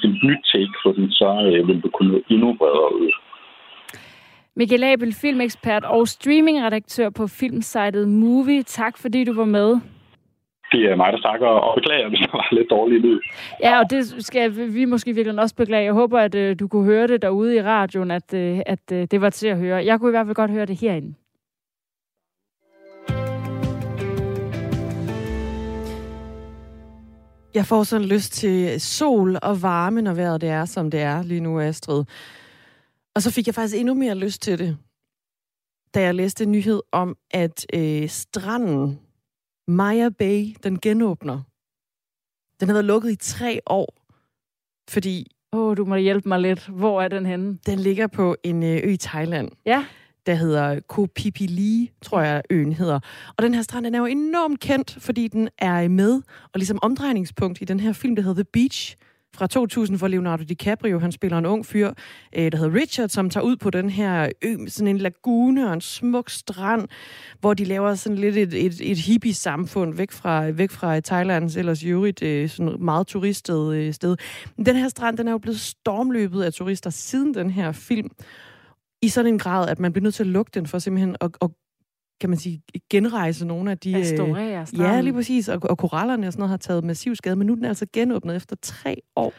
[0.09, 3.12] et nyt take for den, så øh, vil du kunne nå endnu bredere ud.
[4.59, 8.62] Michael Abel, filmekspert og streamingredaktør på filmsitet Movie.
[8.62, 9.68] Tak fordi du var med.
[10.73, 13.21] Det er mig, der snakker, og beklager, hvis der var lidt dårligt lyd.
[13.62, 15.85] Ja, og det skal vi måske virkelig også beklage.
[15.85, 18.99] Jeg håber, at uh, du kunne høre det derude i radioen, at, uh, at uh,
[19.11, 19.85] det var til at høre.
[19.85, 21.14] Jeg kunne i hvert fald godt høre det herinde.
[27.55, 31.23] Jeg får sådan lyst til sol og varme, når vejret det er, som det er
[31.23, 32.05] lige nu, Astrid.
[33.18, 34.76] Og så fik jeg faktisk endnu mere lyst til det,
[35.94, 38.98] da jeg læste en nyhed om, at øh, stranden,
[39.68, 41.42] Maya Bay, den genåbner.
[42.61, 43.94] Den har været lukket i tre år,
[44.88, 45.26] fordi...
[45.52, 46.68] Åh, oh, du må hjælpe mig lidt.
[46.68, 47.59] Hvor er den henne?
[47.66, 49.50] Den ligger på en øh, ø i Thailand.
[49.66, 49.87] Ja.
[50.26, 53.00] Der hedder Koh Phi Phi Li, tror jeg øen hedder.
[53.37, 56.78] Og den her strand, den er jo enormt kendt, fordi den er med, og ligesom
[56.83, 58.96] omdrejningspunkt i den her film, der hedder The Beach,
[59.35, 60.99] fra 2000 for Leonardo DiCaprio.
[60.99, 61.93] Han spiller en ung fyr,
[62.37, 65.69] øh, der hedder Richard, som tager ud på den her ø med sådan en lagune
[65.69, 66.88] og en smuk strand,
[67.41, 71.57] hvor de laver sådan lidt et, et, et hippie-samfund væk fra, væk fra øh, Thailands
[71.57, 74.17] ellers i øvrigt øh, sådan meget turistet øh, sted.
[74.67, 78.11] Den her strand, den er jo blevet stormløbet af turister siden den her film
[79.03, 81.31] i sådan en grad, at man bliver nødt til at lukke den for simpelthen at,
[81.43, 81.51] at
[82.20, 83.96] kan man sige, genrejse nogle af de...
[83.96, 85.48] Restaurere øh, Ja, lige præcis.
[85.48, 87.87] Og, og korallerne og sådan noget har taget massiv skade, men nu er den altså
[87.92, 89.33] genåbnet efter tre år.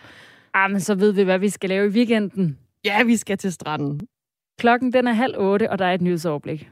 [0.53, 2.57] Ah, men så ved vi, hvad vi skal lave i weekenden.
[2.85, 3.99] Ja, vi skal til stranden.
[4.59, 6.69] Klokken den er halv otte, og der er et nyhedsoverblik.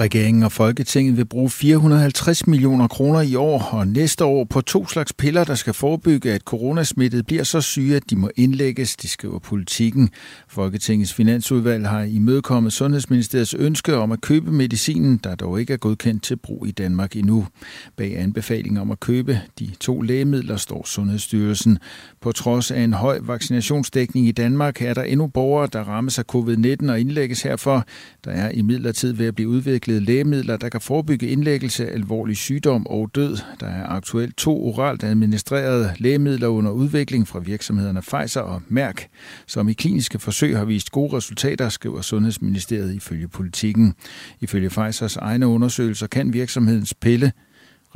[0.00, 4.86] Regeringen og Folketinget vil bruge 450 millioner kroner i år og næste år på to
[4.86, 9.08] slags piller, der skal forebygge, at coronasmittet bliver så syge, at de må indlægges, de
[9.08, 10.10] skriver politikken.
[10.48, 16.22] Folketingets finansudvalg har imødekommet Sundhedsministeriets ønske om at købe medicinen, der dog ikke er godkendt
[16.22, 17.46] til brug i Danmark endnu.
[17.96, 21.78] Bag anbefalingen om at købe de to lægemidler står Sundhedsstyrelsen.
[22.20, 26.24] På trods af en høj vaccinationsdækning i Danmark er der endnu borgere, der rammes af
[26.34, 27.84] covid-19 og indlægges herfor.
[28.24, 32.86] Der er i midlertid ved at blive udviklet lægemidler, der kan forebygge indlæggelse alvorlig sygdom
[32.86, 33.36] og død.
[33.60, 39.08] Der er aktuelt to oralt administrerede lægemidler under udvikling fra virksomhederne Pfizer og Merck,
[39.46, 43.94] som i kliniske forsøg har vist gode resultater, skriver Sundhedsministeriet ifølge politikken.
[44.40, 47.32] Ifølge Pfizers egne undersøgelser kan virksomhedens pille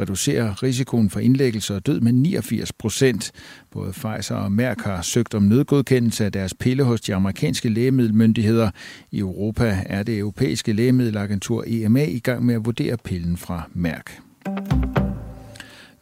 [0.00, 3.32] reducere risikoen for indlæggelse og død med 89 procent.
[3.70, 8.70] Både Pfizer og Merck har søgt om nødgodkendelse af deres pille hos de amerikanske lægemiddelmyndigheder.
[9.10, 14.20] I Europa er det europæiske lægemiddelagentur EMA i gang med at vurdere pillen fra Merck.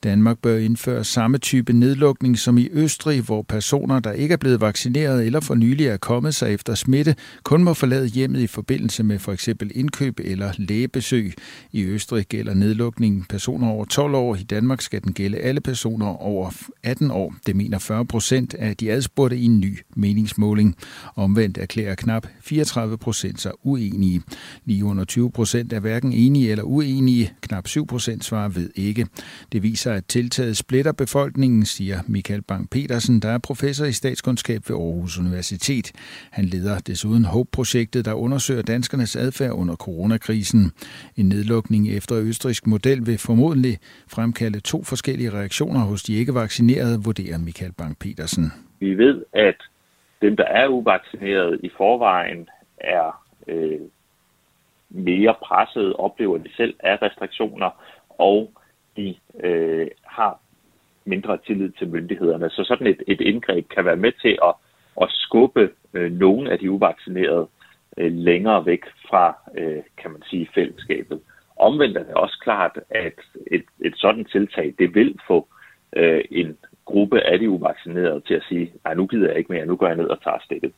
[0.03, 4.61] Danmark bør indføre samme type nedlukning som i Østrig, hvor personer, der ikke er blevet
[4.61, 9.03] vaccineret eller for nylig er kommet sig efter smitte, kun må forlade hjemmet i forbindelse
[9.03, 11.35] med for eksempel indkøb eller lægebesøg.
[11.73, 14.37] I Østrig gælder nedlukningen personer over 12 år.
[14.37, 16.51] I Danmark skal den gælde alle personer over
[16.83, 17.35] 18 år.
[17.47, 20.77] Det mener 40 procent af de adspurgte i en ny meningsmåling.
[21.17, 24.23] Omvendt erklærer knap 34 procent sig uenige.
[24.65, 27.33] Lige under 20 procent er hverken enige eller uenige.
[27.41, 29.07] Knap 7 procent svarer ved ikke.
[29.53, 34.61] Det viser sig, at tiltaget splitter befolkningen, siger Michael Bang-Petersen, der er professor i statskundskab
[34.69, 35.87] ved Aarhus Universitet.
[36.39, 40.63] Han leder desuden HOPE-projektet, der undersøger danskernes adfærd under coronakrisen.
[41.21, 43.75] En nedlukning efter østrisk model vil formodentlig
[44.15, 48.45] fremkalde to forskellige reaktioner hos de ikke vaccinerede, vurderer Michael Bang-Petersen.
[48.81, 49.59] Vi ved, at
[50.23, 52.49] dem, der er uvaccineret i forvejen,
[52.79, 53.81] er øh,
[54.91, 57.71] mere presset, oplever de selv af restriktioner,
[58.19, 58.51] og
[58.97, 60.41] de øh, har
[61.05, 62.51] mindre tillid til myndighederne.
[62.51, 64.55] Så sådan et, et indgreb kan være med til at,
[65.03, 67.47] at skubbe øh, nogle af de uvaccinerede
[67.97, 71.21] øh, længere væk fra, øh, kan man sige, fællesskabet.
[71.57, 75.49] Omvendt er det også klart, at et, et sådan tiltag, det vil få
[75.97, 79.67] øh, en gruppe af de uvaccinerede til at sige, nej, nu gider jeg ikke mere,
[79.67, 80.73] nu går jeg ned og tager stikket.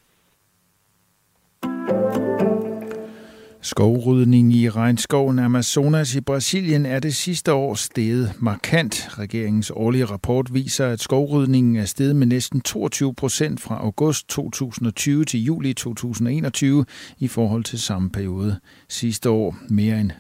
[3.72, 9.18] Skovrydning i regnskoven Amazonas i Brasilien er det sidste år steget markant.
[9.18, 15.24] Regeringens årlige rapport viser, at skovrydningen er steget med næsten 22 procent fra august 2020
[15.24, 16.84] til juli 2021
[17.18, 18.58] i forhold til samme periode.
[18.88, 20.10] Sidste år mere end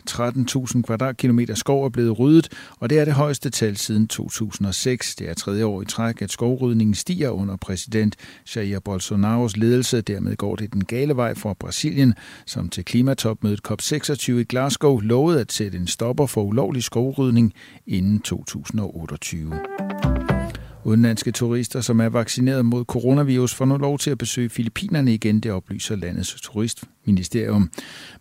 [0.76, 2.48] 13.000 kvadratkilometer skov er blevet ryddet,
[2.80, 5.16] og det er det højeste tal siden 2006.
[5.16, 8.16] Det er tredje år i træk, at skovrydningen stiger under præsident
[8.56, 10.00] Jair Bolsonaros ledelse.
[10.00, 12.14] Dermed går det den gale vej for Brasilien,
[12.46, 17.52] som til klimatop topmødet COP26 i Glasgow lovede at sætte en stopper for ulovlig skovrydning
[17.86, 19.52] inden 2028.
[20.84, 25.40] Udenlandske turister, som er vaccineret mod coronavirus, får nu lov til at besøge Filippinerne igen,
[25.40, 27.70] det oplyser landets turistministerium.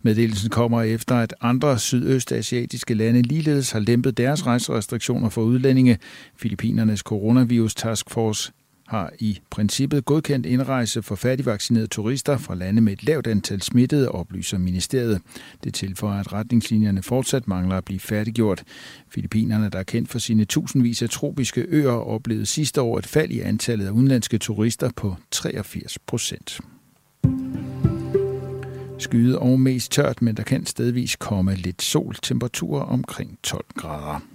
[0.02, 5.98] Meddelelsen kommer efter, at andre sydøstasiatiske lande ligeledes har lempet deres rejserestriktioner for udlændinge.
[6.36, 8.52] Filippinernes coronavirus taskforce
[8.88, 14.08] har i princippet godkendt indrejse for færdigvaccinerede turister fra lande med et lavt antal smittede,
[14.08, 15.20] oplyser ministeriet.
[15.64, 18.64] Det tilføjer, at retningslinjerne fortsat mangler at blive færdiggjort.
[19.08, 23.30] Filippinerne, der er kendt for sine tusindvis af tropiske øer, oplevede sidste år et fald
[23.30, 26.60] i antallet af udenlandske turister på 83 procent.
[28.98, 32.14] Skyet og mest tørt, men der kan stedvis komme lidt sol.
[32.22, 34.31] Temperaturer omkring 12 grader.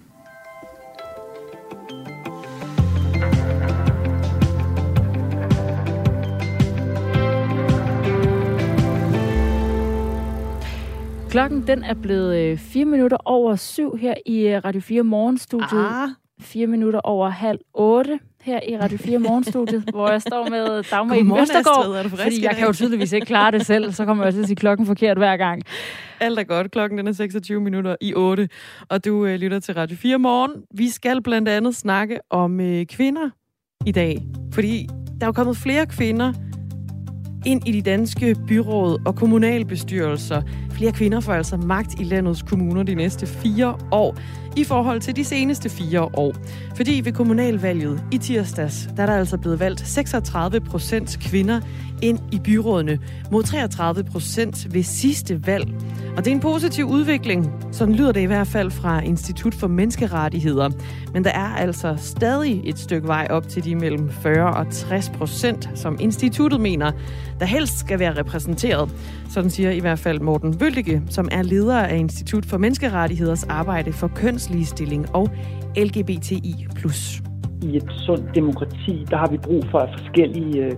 [11.30, 15.88] Klokken den er blevet 4 øh, minutter over syv her i øh, Radio 4 Morgenstudiet.
[15.90, 16.10] Ah.
[16.42, 21.16] 4 minutter over halv 8 her i Radio 4 Morgenstudiet, hvor jeg står med Dagmar
[21.16, 24.42] i Østergaard, fordi jeg kan jo tydeligvis ikke klare det selv, så kommer jeg til
[24.42, 25.64] at sige klokken forkert hver gang.
[26.20, 26.72] Alt er godt.
[26.72, 28.50] Klokken den er 26 minutter i 8,
[28.90, 30.52] og du øh, lytter til Radio 4 Morgen.
[30.72, 33.30] Vi skal blandt andet snakke om øh, kvinder
[33.86, 34.18] i dag,
[34.54, 34.88] fordi
[35.22, 36.34] der er kommet flere kvinder
[37.46, 40.42] ind i de danske byråd og kommunalbestyrelser.
[40.78, 44.18] Flere kvinder får altså magt i landets kommuner de næste fire år.
[44.58, 46.36] i forhold til de seneste fire år.
[46.76, 51.62] Fordi ved kommunalvalget i tirsdags, der er der altså blevet valgt 36 procent kvinder
[52.02, 53.00] ind i byrådene
[53.32, 55.68] mod 33 procent ved sidste valg.
[56.18, 59.68] Og det er en positiv udvikling, sådan lyder det i hvert fald fra Institut for
[59.68, 60.70] Menneskerettigheder.
[61.14, 65.10] Men der er altså stadig et stykke vej op til de mellem 40 og 60
[65.10, 66.92] procent, som instituttet mener,
[67.40, 68.90] der helst skal være repræsenteret.
[69.30, 73.94] Sådan siger i hvert fald Morten Vøldige, som er leder af Institut for Menneskerettigheders arbejde
[73.94, 75.30] for kønsligestilling og
[75.78, 76.68] LGBTI+.
[77.62, 80.72] I et sundt demokrati, der har vi brug for, at forskellige øh,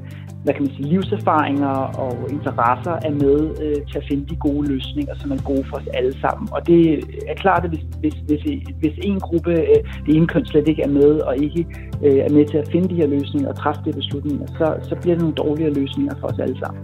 [0.43, 4.67] hvad kan man sige, livserfaringer og interesser er med øh, til at finde de gode
[4.67, 6.49] løsninger, som er gode for os alle sammen.
[6.51, 6.81] Og det
[7.27, 8.43] er klart, at hvis, hvis, hvis,
[8.79, 11.65] hvis en gruppe, øh, det ene køn slet ikke er med, og ikke
[12.05, 14.95] øh, er med til at finde de her løsninger og træffe de beslutninger, så, så
[15.01, 16.81] bliver det nogle dårligere løsninger for os alle sammen.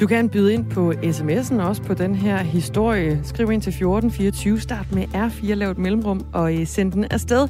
[0.00, 3.20] Du kan byde ind på sms'en også på den her historie.
[3.22, 7.48] Skriv ind til 1424, start med R4, lav et mellemrum og øh, send den afsted.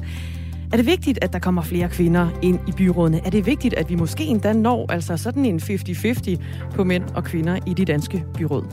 [0.73, 3.21] Er det vigtigt, at der kommer flere kvinder ind i byrådene?
[3.25, 6.35] Er det vigtigt, at vi måske endda når altså sådan en 50-50
[6.75, 8.65] på mænd og kvinder i de danske byråd?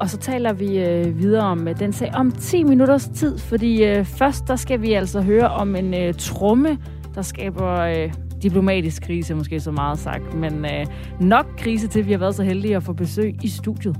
[0.00, 3.84] Og så taler vi øh, videre om øh, den sag om 10 minutters tid, fordi
[3.84, 6.78] øh, først der skal vi altså høre om en øh, tromme,
[7.14, 10.86] der skaber øh, diplomatisk krise, måske så meget sagt, men øh,
[11.20, 13.96] nok krise til, at vi har været så heldige at få besøg i studiet.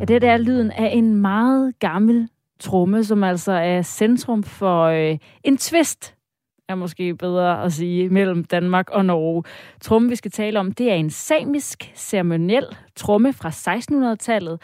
[0.00, 2.28] Ja, det er lyden af en meget gammel
[2.60, 6.14] tromme, som altså er centrum for øh, en twist,
[6.70, 9.42] er måske bedre at sige, mellem Danmark og Norge.
[9.80, 14.62] Tromme, vi skal tale om, det er en samisk ceremoniel tromme fra 1600-tallet,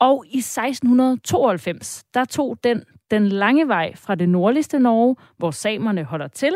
[0.00, 6.04] og i 1692, der tog den den lange vej fra det nordligste Norge, hvor samerne
[6.04, 6.54] holder til,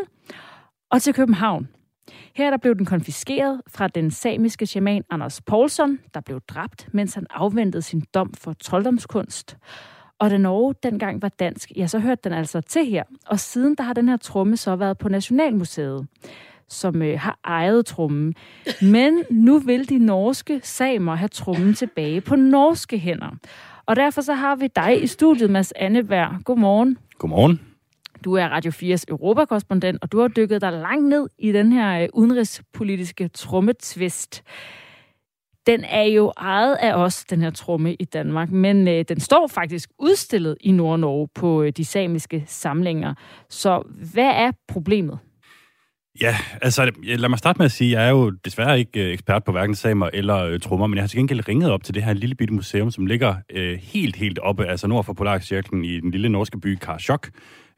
[0.91, 1.69] og til København.
[2.37, 7.15] Her der blev den konfiskeret fra den samiske shaman Anders Poulsson, der blev dræbt, mens
[7.15, 9.57] han afventede sin dom for trolddomskunst.
[10.20, 13.02] Og da Norge dengang var dansk, ja, så hørte den altså til her.
[13.26, 16.06] Og siden der har den her tromme så været på Nationalmuseet,
[16.68, 18.35] som øh, har ejet trommen.
[18.83, 23.37] Men nu vil de norske samer have trommen tilbage på norske hænder.
[23.87, 26.44] Og derfor så har vi dig i studiet, Mads Anneberg.
[26.44, 26.98] Godmorgen.
[27.18, 27.61] Godmorgen.
[28.24, 32.02] Du er Radio 4's europakorrespondent, og du har dykket dig langt ned i den her
[32.02, 34.42] øh, udenrigspolitiske trommetvist.
[35.66, 39.46] Den er jo ejet af os, den her tromme i Danmark, men øh, den står
[39.46, 43.14] faktisk udstillet i Nord-Norge på øh, de samiske samlinger.
[43.51, 45.18] Så hvad er problemet?
[46.20, 49.12] Ja, altså lad mig starte med at sige, at jeg er jo desværre ikke øh,
[49.12, 51.94] ekspert på hverken samer eller øh, trommer, men jeg har til gengæld ringet op til
[51.94, 55.85] det her lille bitte museum, som ligger øh, helt, helt oppe, altså nord for Polarcirklen
[55.85, 57.31] i den lille norske by Karasjok,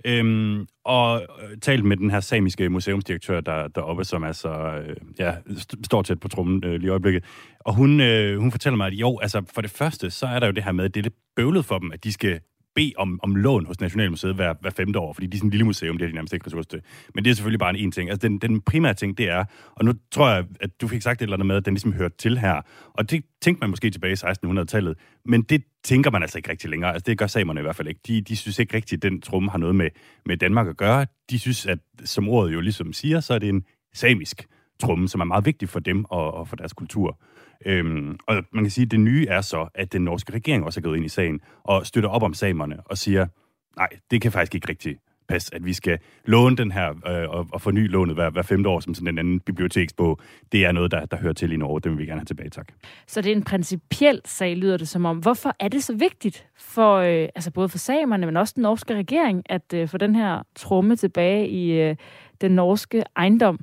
[0.05, 5.35] Øhm, og øh, talt med den her samiske museumsdirektør der, deroppe, som altså øh, ja,
[5.49, 7.25] st- står tæt på trummen øh, lige i øjeblikket.
[7.61, 10.47] Og hun, øh, hun fortæller mig, at jo, altså for det første, så er der
[10.47, 12.41] jo det her med, at det er lidt bøvlet for dem, at de skal
[12.75, 15.51] bede om, om lån hos Nationalmuseet hver, hver femte år, fordi de er sådan en
[15.51, 16.83] lille museum, det er de nærmest ikke ressourcer til.
[17.15, 18.11] Men det er selvfølgelig bare en, en ting.
[18.11, 21.19] Altså den, den primære ting, det er, og nu tror jeg, at du fik sagt
[21.19, 22.61] et eller andet med, at den ligesom hørte til her.
[22.95, 26.71] Og det tænkte man måske tilbage i 1600-tallet, men det tænker man altså ikke rigtig
[26.71, 26.93] længere.
[26.93, 28.01] Altså det gør samerne i hvert fald ikke.
[28.07, 29.91] De, de synes ikke rigtigt, at den tromme har noget med,
[30.27, 31.07] med Danmark at gøre.
[31.31, 34.47] De synes, at som ordet jo ligesom siger, så er det en samisk
[34.81, 37.19] tromme, som er meget vigtig for dem og, og for deres kultur.
[37.67, 40.81] Øhm, og man kan sige, at det nye er så, at den norske regering også
[40.81, 43.27] er gået ind i sagen og støtter op om samerne og siger,
[43.77, 44.99] nej, det kan faktisk ikke rigtigt
[45.29, 48.69] passe, at vi skal låne den her øh, og, og forny lånet hver, hver femte
[48.69, 50.19] år som sådan en anden biblioteksbog.
[50.53, 51.81] Det er noget, der, der hører til i Norge.
[51.81, 52.69] Det vil vi gerne have tilbage, tak.
[53.07, 55.19] Så det er en principiel sag, lyder det som om.
[55.19, 58.95] Hvorfor er det så vigtigt for øh, altså både for samerne, men også den norske
[58.95, 61.97] regering, at øh, få den her tromme tilbage i øh,
[62.41, 63.61] den norske ejendom?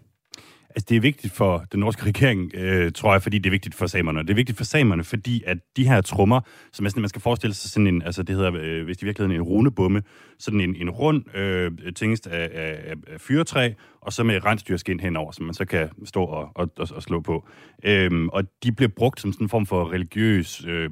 [0.75, 3.75] Altså, det er vigtigt for den norske regering, øh, tror jeg, fordi det er vigtigt
[3.75, 4.19] for samerne.
[4.19, 7.21] Det er vigtigt for samerne, fordi at de her trummer, som er sådan, man skal
[7.21, 10.03] forestille sig sådan en, altså det hedder, øh, hvis det i virkeligheden en runebumme,
[10.39, 15.31] sådan en, en rund øh, tingest af, af, af fyretræ, og så med rensdyrskin henover,
[15.31, 17.47] som man så kan stå og, og, og, og slå på.
[17.83, 20.89] Øhm, og de bliver brugt som sådan en form for religiøs, øh, øh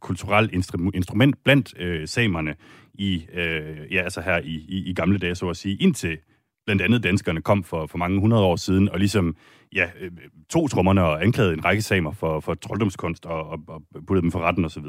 [0.00, 2.54] kulturel instru- instrument blandt øh, samerne
[2.94, 6.18] i, øh, ja, altså her i, i, i gamle dage, så at sige, indtil
[6.68, 9.36] blandt andet danskerne kom for, for mange hundrede år siden, og ligesom
[9.74, 10.10] ja, øh,
[10.48, 14.32] to trommerne og anklagede en række samer for, for trolddomskunst og, og, og puttede dem
[14.32, 14.84] for retten osv.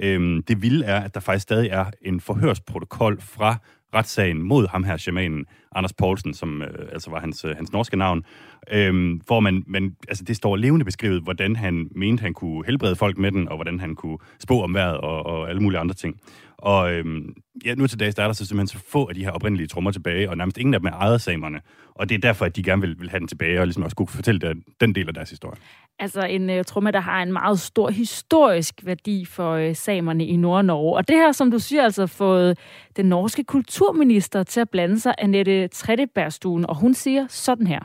[0.00, 3.56] Øhm, det vilde er, at der faktisk stadig er en forhørsprotokol fra
[3.94, 7.96] retssagen mod ham her, shamanen Anders Poulsen, som øh, altså var hans, øh, hans norske
[7.96, 8.24] navn,
[8.72, 12.96] øh, hvor man, man, altså det står levende beskrevet, hvordan han mente, han kunne helbrede
[12.96, 15.94] folk med den, og hvordan han kunne spå om vejret og, og alle mulige andre
[15.94, 16.20] ting.
[16.62, 17.34] Og øhm,
[17.64, 19.68] ja, nu til dags, der er der så simpelthen så få af de her oprindelige
[19.68, 21.60] trommer tilbage, og nærmest ingen af dem er ejet samerne.
[21.94, 23.96] Og det er derfor, at de gerne vil, vil have den tilbage, og ligesom også
[23.96, 25.56] kunne fortælle den, den del af deres historie.
[25.98, 30.36] Altså en uh, tromme, der har en meget stor historisk værdi for uh, samerne i
[30.36, 30.96] Nord-Norge.
[30.96, 32.58] Og det har, som du siger, altså fået
[32.96, 37.80] den norske kulturminister til at blande sig, Annette Trettebergstuen, og hun siger sådan her.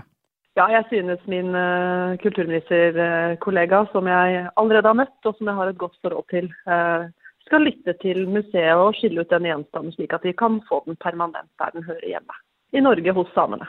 [0.57, 5.65] Ja, jeg synes min uh, kulturministerkollega, som jeg allerede har mødt, og som jeg har
[5.65, 10.13] et godt forhold til, uh, skal lytte til museet og skille ut den gjenstanden, slik
[10.13, 12.33] at de kan få den permanent der den hører hjemme.
[12.73, 13.65] I Norge hos samerne.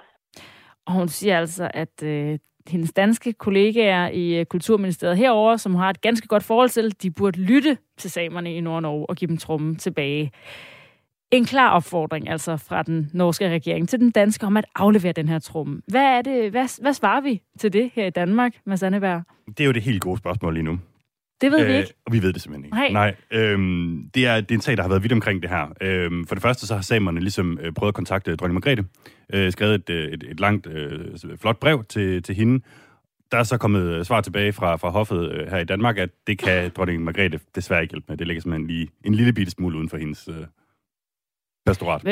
[0.86, 5.90] Og hun siger altså, at øh, hendes danske kollegaer i øh, Kulturministeriet herover, som har
[5.90, 9.36] et ganske godt forhold til, de burde lytte til samerne i Nord-Norge og give dem
[9.36, 10.32] trummen tilbage.
[11.30, 15.28] En klar opfordring altså fra den norske regering til den danske om at aflevere den
[15.28, 15.82] her tromme.
[15.88, 16.50] Hvad er det?
[16.50, 19.22] Hvad, hvad svarer vi til det her i Danmark, Mads Anneberg?
[19.46, 20.78] Det er jo det helt gode spørgsmål lige nu.
[21.40, 21.94] Det ved øh, vi ikke.
[22.06, 22.76] Og vi ved det simpelthen ikke.
[22.76, 22.90] Nej.
[22.90, 25.74] Nej øhm, det, er, det er en sag, der har været vidt omkring det her.
[25.80, 28.84] Øhm, for det første så har samerne ligesom øh, prøvet at kontakte dronning Margrethe,
[29.32, 32.64] øh, skrevet et, øh, et, et langt, øh, flot brev til, til hende.
[33.32, 36.10] Der er så kommet øh, svar tilbage fra, fra hoffet øh, her i Danmark, at
[36.26, 38.16] det kan dronning Margrethe desværre ikke hjælpe med.
[38.16, 40.46] Det ligger simpelthen lige en lille bitte smule uden for hendes øh,
[41.66, 42.02] pastorat.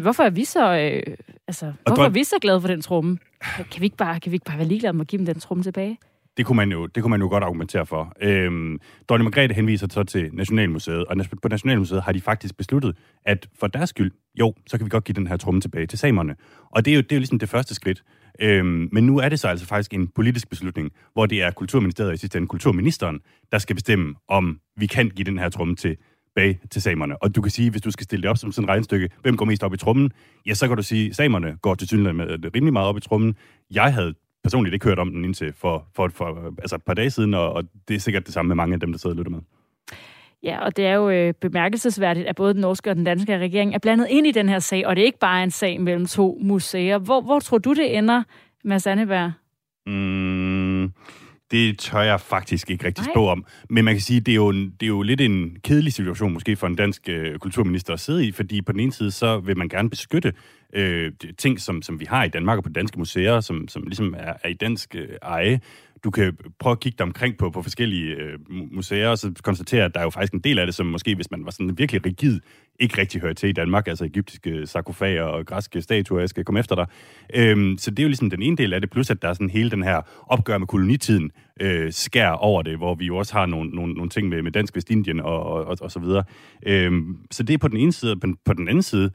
[0.00, 1.16] Hvorfor er vi så, øh,
[1.48, 3.18] altså, hvorfor er vi så glade for den tromme?
[3.56, 5.40] Kan vi ikke bare, kan vi ikke bare være ligeglade med at give dem den
[5.40, 5.98] tromme tilbage?
[6.36, 8.12] Det kunne man jo, det kunne man jo godt argumentere for.
[8.20, 8.78] Øhm,
[9.08, 13.66] Dronning Margrethe henviser så til Nationalmuseet, og på Nationalmuseet har de faktisk besluttet, at for
[13.66, 16.34] deres skyld, jo, så kan vi godt give den her tromme tilbage til samerne.
[16.70, 18.02] Og det er jo, det er jo ligesom det første skridt.
[18.40, 22.08] Øhm, men nu er det så altså faktisk en politisk beslutning, hvor det er Kulturministeriet
[22.08, 23.20] og i sidste ende Kulturministeren,
[23.52, 25.96] der skal bestemme, om vi kan give den her tromme til
[26.34, 27.22] bag til samerne.
[27.22, 29.36] Og du kan sige, hvis du skal stille det op som sådan et regnstykke, hvem
[29.36, 30.12] går mest op i trummen?
[30.46, 33.34] Ja, så kan du sige, samerne går til synligheden med rimelig meget op i trummen.
[33.70, 37.10] Jeg havde personligt ikke hørt om den indtil for, for, for altså et par dage
[37.10, 39.18] siden, og, og det er sikkert det samme med mange af dem, der sidder og
[39.18, 39.40] lytter med.
[40.42, 43.74] Ja, og det er jo øh, bemærkelsesværdigt, at både den norske og den danske regering
[43.74, 46.06] er blandet ind i den her sag, og det er ikke bare en sag mellem
[46.06, 46.98] to museer.
[46.98, 48.22] Hvor, hvor tror du, det ender,
[48.64, 49.32] Mads Anneberg?
[49.86, 50.92] Mm,
[51.52, 53.44] det tør jeg faktisk ikke rigtig spå om.
[53.70, 56.32] Men man kan sige, det er jo, en, det er jo lidt en kedelig situation
[56.32, 59.38] måske for en dansk øh, kulturminister at sidde i, fordi på den ene side, så
[59.38, 60.32] vil man gerne beskytte
[60.72, 64.14] øh, ting, som, som vi har i Danmark og på danske museer, som, som ligesom
[64.18, 65.60] er, er i dansk øh, eje
[66.04, 68.38] du kan prøve at kigge dig omkring på, på forskellige øh,
[68.72, 71.14] museer, og så konstatere, at der er jo faktisk en del af det, som måske,
[71.14, 72.40] hvis man var sådan virkelig rigid,
[72.80, 76.60] ikke rigtig hører til i Danmark, altså egyptiske sarkofager og græske statuer, jeg skal komme
[76.60, 76.86] efter dig.
[77.34, 79.32] Øhm, så det er jo ligesom den ene del af det, plus at der er
[79.32, 81.30] sådan hele den her opgør med kolonitiden
[81.60, 84.52] øh, skær over det, hvor vi jo også har nogle, nogle, nogle ting med, med
[84.52, 86.24] Dansk Vestindien og, og, og, og så videre.
[86.66, 89.10] Øhm, så det er på den ene side, og på, på den anden side,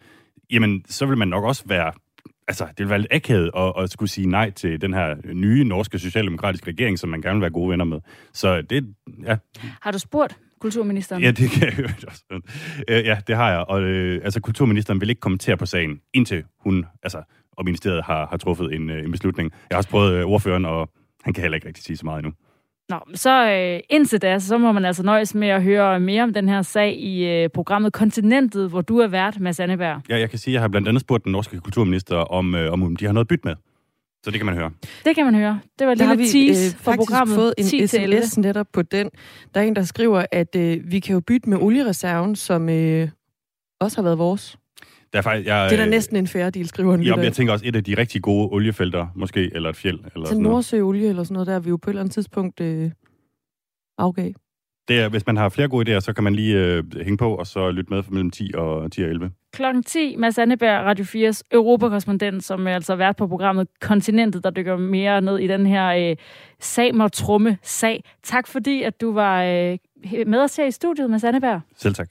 [0.51, 1.91] jamen, så vil man nok også være
[2.47, 5.63] altså, det vil være lidt akavet at, at skulle sige nej til den her nye
[5.63, 7.99] norske socialdemokratiske regering, som man gerne vil være gode venner med.
[8.33, 9.37] Så det, ja.
[9.81, 11.23] Har du spurgt kulturministeren?
[11.23, 12.41] Ja, det kan jeg også.
[12.89, 13.59] Øh, ja, det har jeg.
[13.59, 18.27] Og øh, altså, kulturministeren vil ikke kommentere på sagen, indtil hun, altså, og ministeriet har,
[18.27, 19.51] har truffet en, øh, en beslutning.
[19.69, 20.89] Jeg har også prøvet øh, ordføreren, og
[21.23, 22.33] han kan heller ikke rigtig sige så meget endnu.
[22.89, 26.33] Nå, så øh, indtil da, så må man altså nøjes med at høre mere om
[26.33, 30.01] den her sag i øh, programmet Kontinentet, hvor du er vært, Mads Anneberg.
[30.09, 32.73] Ja, jeg kan sige, at jeg har blandt andet spurgt den norske kulturminister, om, øh,
[32.73, 33.55] om de har noget byt med.
[34.23, 34.71] Så det kan man høre.
[35.05, 35.59] Det kan man høre.
[35.79, 37.35] Det var lige lidt tease øh, for programmet.
[37.35, 39.09] fået en sms netop på den.
[39.53, 43.09] Der er en, der skriver, at øh, vi kan jo bytte med oliereserven, som øh,
[43.79, 44.57] også har været vores.
[45.13, 47.01] Der er faktisk, jeg, det er da næsten en færre deal, skriver han.
[47.01, 49.99] Ja, jeg tænker også et af de rigtig gode oliefelter, måske, eller et fjeld.
[50.15, 52.61] Eller så Nordsøolie eller sådan noget, der er vi jo på et eller andet tidspunkt
[52.61, 52.91] øh,
[53.97, 54.31] afgav.
[54.87, 57.35] Det er, hvis man har flere gode idéer, så kan man lige øh, hænge på,
[57.35, 59.31] og så lytte med fra mellem 10 og 10 og 11.
[59.53, 64.49] Klokken 10, Mads Anneberg, Radio 4's Europakorrespondent, som er altså været på programmet Kontinentet, der
[64.49, 66.15] dykker mere ned i den her øh,
[66.59, 68.03] samer-trumme-sag.
[68.23, 69.77] Tak fordi, at du var øh,
[70.27, 71.61] med os her i studiet, Mads Anneberg.
[71.75, 72.09] Selv tak.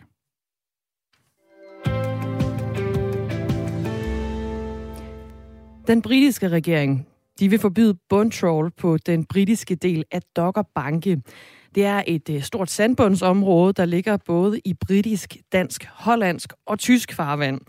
[5.86, 7.06] Den britiske regering
[7.40, 11.22] de vil forbyde bundtrawl på den britiske del af Dogger Banke.
[11.74, 17.12] Det er et øh, stort sandbundsområde, der ligger både i britisk, dansk, hollandsk og tysk
[17.12, 17.60] farvand.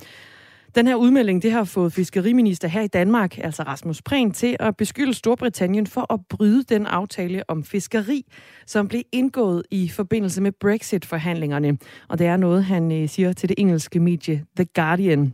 [0.76, 4.78] Den her udmelding det har fået fiskeriminister her i Danmark, altså Rasmus Prehn, til at
[4.78, 8.26] beskylde Storbritannien for at bryde den aftale om fiskeri,
[8.66, 11.78] som blev indgået i forbindelse med Brexit-forhandlingerne.
[12.10, 15.34] Og det er noget, han øh, siger til det engelske medie The Guardian.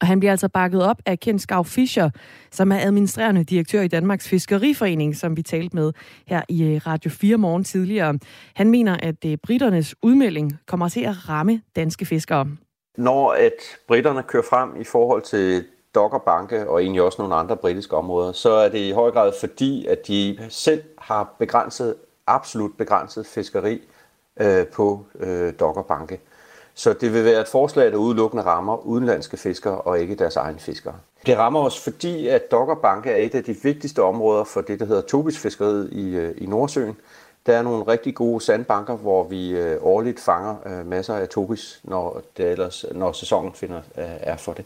[0.00, 2.10] Og han bliver altså bakket op af Ken Skav Fischer,
[2.50, 5.92] som er administrerende direktør i Danmarks Fiskeriforening, som vi talte med
[6.26, 8.18] her i øh, Radio 4 morgen tidligere.
[8.54, 12.46] Han mener, at øh, britternes udmelding kommer til at ramme danske fiskere.
[12.96, 13.52] Når at
[13.88, 15.64] britterne kører frem i forhold til
[15.94, 19.86] Doggerbanke og egentlig også nogle andre britiske områder, så er det i høj grad fordi,
[19.86, 21.94] at de selv har begrænset,
[22.26, 23.80] absolut begrænset fiskeri
[24.40, 26.20] øh, på øh, Doggerbanke.
[26.78, 30.58] Så det vil være et forslag, der udelukkende rammer udenlandske fiskere og ikke deres egne
[30.58, 30.94] fiskere.
[31.26, 34.86] Det rammer os, fordi at Dokkerbanke er et af de vigtigste områder for det, der
[34.86, 36.96] hedder tobisfiskeriet i, øh, i Nordsøen.
[37.46, 41.80] Der er nogle rigtig gode sandbanker, hvor vi øh, årligt fanger øh, masser af tobis,
[41.84, 44.64] når, det ellers, når sæsonen finder, er for det.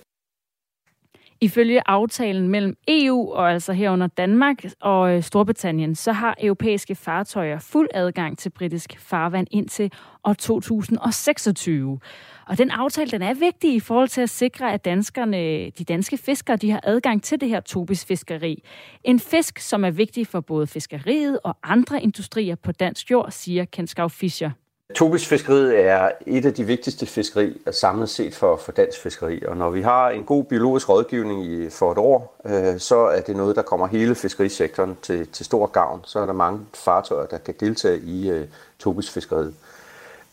[1.42, 7.58] Ifølge aftalen mellem EU og altså herunder Danmark og øh, Storbritannien, så har europæiske fartøjer
[7.58, 9.92] fuld adgang til britisk farvand indtil
[10.24, 12.00] år 2026.
[12.46, 16.16] Og den aftale, den er vigtig i forhold til at sikre, at danskerne, de danske
[16.16, 18.62] fiskere, de har adgang til det her tobisfiskeri.
[19.04, 23.64] En fisk, som er vigtig for både fiskeriet og andre industrier på dansk jord, siger
[23.64, 24.50] Kenskav Fischer.
[24.94, 29.56] Tobisfiskeriet er et af de vigtigste fiskeri øh, samlet set for, for dansk fiskeri, og
[29.56, 33.36] når vi har en god biologisk rådgivning i, for et år, øh, så er det
[33.36, 36.00] noget, der kommer hele fiskerisektoren til, til stor gavn.
[36.04, 38.46] Så er der mange fartøjer, der kan deltage i øh,
[38.78, 39.54] tobisfiskeriet.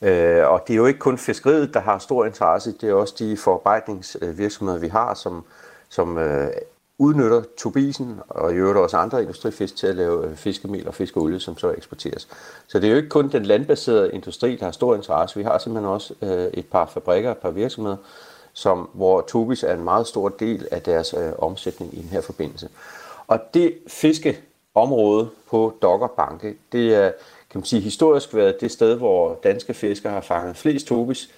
[0.01, 3.15] Øh, og det er jo ikke kun fiskeriet, der har stor interesse, det er også
[3.19, 5.43] de forarbejdningsvirksomheder, vi har, som,
[5.89, 6.47] som øh,
[6.99, 11.39] udnytter tobisen og i øvrigt også andre industrifisk til at lave øh, fiskemel og fiskeolie,
[11.39, 12.27] som så eksporteres.
[12.67, 15.37] Så det er jo ikke kun den landbaserede industri, der har stor interesse.
[15.37, 17.97] Vi har simpelthen også øh, et par fabrikker, et par virksomheder,
[18.53, 22.21] som, hvor tobis er en meget stor del af deres øh, omsætning i den her
[22.21, 22.69] forbindelse.
[23.27, 27.11] Og det fiskeområde på Dokkerbanke, det er
[27.51, 31.29] kan man sige, historisk været det sted, hvor danske fiskere har fanget flest tobis.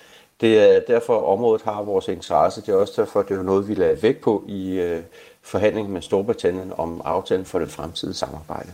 [0.41, 2.61] Det er derfor, området har vores interesse.
[2.61, 5.01] Det er også derfor, det er noget, vi lader væk på i øh,
[5.43, 8.71] forhandlingen med Storbritannien om aftalen for det fremtidige samarbejde.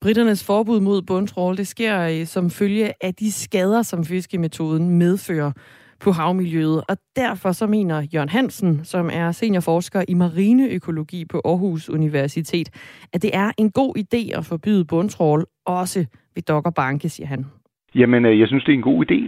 [0.00, 5.52] Britternes forbud mod bundtrål, det sker øh, som følge af de skader, som fiskemetoden medfører
[6.00, 6.84] på havmiljøet.
[6.88, 12.68] Og derfor så mener Jørgen Hansen, som er seniorforsker i marineøkologi på Aarhus Universitet,
[13.12, 17.46] at det er en god idé at forbyde bundtrål, også ved Dokkerbanke, siger han.
[17.94, 19.18] Jamen, øh, jeg synes, det er en god idé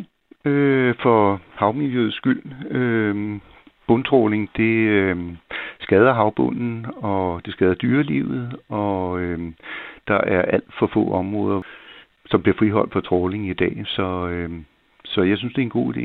[0.51, 2.43] øh, for havmiljøets skyld.
[2.71, 3.41] Øh,
[3.89, 5.17] bundtråling, det øh,
[5.91, 9.39] skader havbunden, og det skader dyrelivet, og øh,
[10.09, 11.63] der er alt for få områder,
[12.27, 13.83] som bliver friholdt for tråling i dag.
[13.87, 14.51] Så, øh,
[15.05, 16.05] så jeg synes, det er en god idé.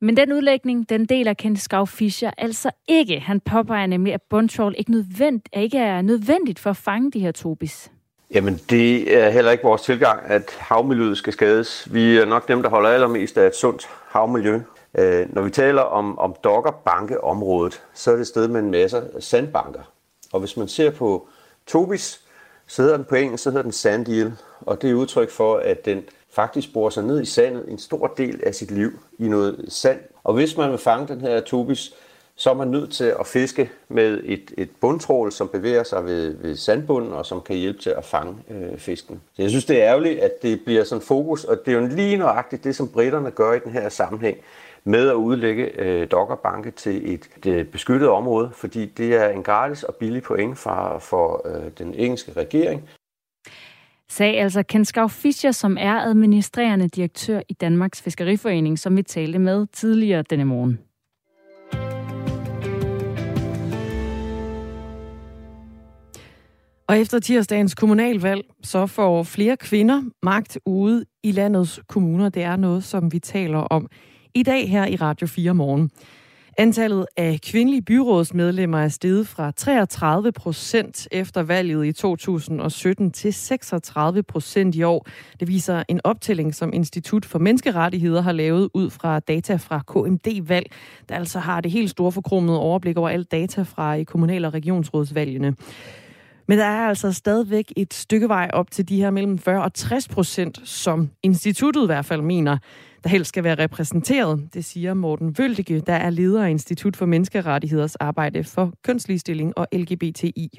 [0.00, 3.20] Men den udlægning, den deler Kent Skav Fischer altså ikke.
[3.20, 7.32] Han påpeger nemlig, at bundtrål ikke, nødvendigt, ikke er nødvendigt for at fange de her
[7.32, 7.92] tobis.
[8.34, 11.88] Jamen, det er heller ikke vores tilgang, at havmiljøet skal skades.
[11.92, 14.60] Vi er nok dem, der holder allermest af et sundt havmiljø.
[14.98, 19.02] Øh, når vi taler om, om Dokkerbanke-området, så er det et sted med en masse
[19.20, 19.92] sandbanker.
[20.32, 21.28] Og hvis man ser på
[21.66, 22.20] Tobis,
[22.66, 25.84] så hedder den på engelsk, så hedder den sand og det er udtryk for, at
[25.84, 29.64] den faktisk borer sig ned i sandet en stor del af sit liv i noget
[29.68, 30.00] sand.
[30.24, 31.94] Og hvis man vil fange den her Tobis,
[32.34, 36.36] så er man nødt til at fiske med et, et bundtrål, som bevæger sig ved,
[36.36, 39.20] ved sandbunden, og som kan hjælpe til at fange øh, fisken.
[39.36, 41.86] Så jeg synes, det er ærgerligt, at det bliver sådan fokus, og det er jo
[41.86, 44.38] lige nøjagtigt det, som britterne gør i den her sammenhæng
[44.84, 49.82] med at udlægge øh, Dokkerbanke til et, et beskyttet område, fordi det er en gratis
[49.82, 52.88] og billig point for, for øh, den engelske regering.
[54.08, 59.66] Sagde altså Kenskav Fischer, som er administrerende direktør i Danmarks Fiskeriforening, som vi talte med
[59.72, 60.78] tidligere denne morgen.
[66.88, 72.28] Og efter tirsdagens kommunalvalg, så får flere kvinder magt ude i landets kommuner.
[72.28, 73.88] Det er noget, som vi taler om
[74.34, 75.90] i dag her i Radio 4 morgen.
[76.58, 84.22] Antallet af kvindelige byrådsmedlemmer er steget fra 33 procent efter valget i 2017 til 36
[84.22, 85.06] procent i år.
[85.40, 90.66] Det viser en optælling, som Institut for Menneskerettigheder har lavet ud fra data fra KMD-valg,
[91.08, 95.54] der altså har det helt store forkromede overblik over alt data fra kommunal- og regionsrådsvalgene.
[96.48, 99.74] Men der er altså stadigvæk et stykke vej op til de her mellem 40 og
[99.74, 102.58] 60 procent, som instituttet i hvert fald mener,
[103.02, 104.54] der helst skal være repræsenteret.
[104.54, 109.66] Det siger Morten Vøldige, der er leder af Institut for Menneskerettigheders arbejde for kønsligestilling og
[109.72, 110.50] LGBTI+.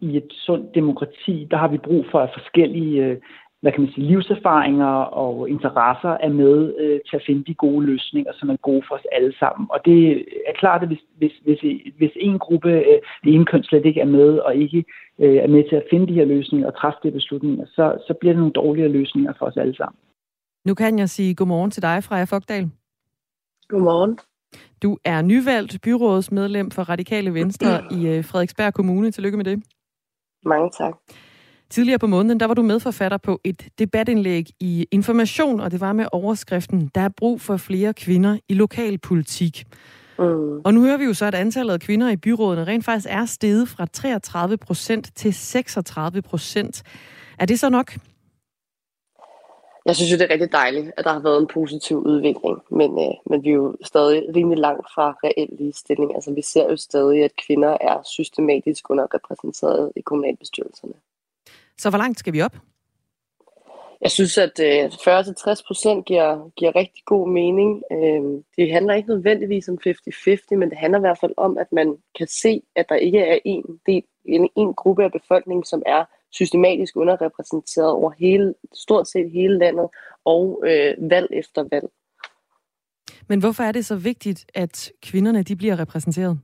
[0.00, 3.16] I et sundt demokrati, der har vi brug for, at forskellige øh,
[3.64, 7.86] hvad kan man sige, livserfaringer og interesser er med øh, til at finde de gode
[7.86, 9.66] løsninger, som er gode for os alle sammen.
[9.70, 10.00] Og det
[10.50, 11.60] er klart, at hvis, hvis, hvis,
[11.98, 14.84] hvis en gruppe, øh, det ene køn slet ikke er med, og ikke
[15.18, 18.14] øh, er med til at finde de her løsninger og træffe de beslutninger, så, så
[18.20, 19.98] bliver det nogle dårligere løsninger for os alle sammen.
[20.64, 22.70] Nu kan jeg sige godmorgen til dig, Freja Fogdal.
[23.68, 24.18] Godmorgen.
[24.82, 29.10] Du er nyvalgt byrådsmedlem for Radikale Venstre i øh, Frederiksberg Kommune.
[29.10, 29.62] Tillykke med det.
[30.46, 30.94] Mange tak.
[31.70, 35.92] Tidligere på måneden, der var du medforfatter på et debatindlæg i Information, og det var
[35.92, 39.64] med overskriften, der er brug for flere kvinder i lokalpolitik.
[40.18, 40.60] Mm.
[40.64, 43.24] Og nu hører vi jo så, at antallet af kvinder i byrådene rent faktisk er
[43.24, 46.82] steget fra 33 procent til 36 procent.
[47.38, 47.96] Er det så nok?
[49.86, 52.90] Jeg synes jo, det er rigtig dejligt, at der har været en positiv udvikling, men,
[52.98, 56.14] øh, men vi er jo stadig rimelig langt fra reel ligestilling.
[56.14, 60.94] Altså vi ser jo stadig, at kvinder er systematisk underrepræsenteret i kommunalbestyrelserne.
[61.78, 62.56] Så hvor langt skal vi op?
[64.00, 67.82] Jeg synes, at 40-60 procent giver, giver rigtig god mening.
[67.92, 71.72] Øhm, det handler ikke nødvendigvis om 50-50, men det handler i hvert fald om, at
[71.72, 75.82] man kan se, at der ikke er en, del, en, en gruppe af befolkningen, som
[75.86, 76.04] er
[76.34, 79.88] systematisk underrepræsenteret over hele, stort set hele landet
[80.24, 81.88] og øh, valg efter valg.
[83.28, 86.38] Men hvorfor er det så vigtigt, at kvinderne de bliver repræsenteret?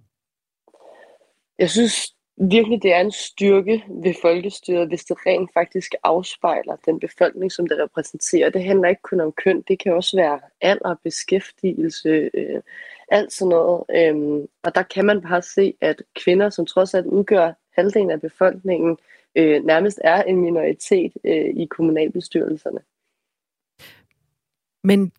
[1.58, 7.00] Jeg synes, virkelig, det er en styrke ved folkestyret, hvis det rent faktisk afspejler den
[7.00, 8.50] befolkning, som det repræsenterer.
[8.50, 12.62] Det handler ikke kun om køn, det kan også være alder, beskæftigelse, øh,
[13.08, 13.84] alt sådan noget.
[13.94, 18.20] Øhm, og der kan man bare se, at kvinder, som trods alt udgør halvdelen af
[18.20, 18.96] befolkningen, øh,
[19.36, 22.80] nærmest er en minoritet øh, i kommunalbestyrelserne.
[24.84, 25.12] Men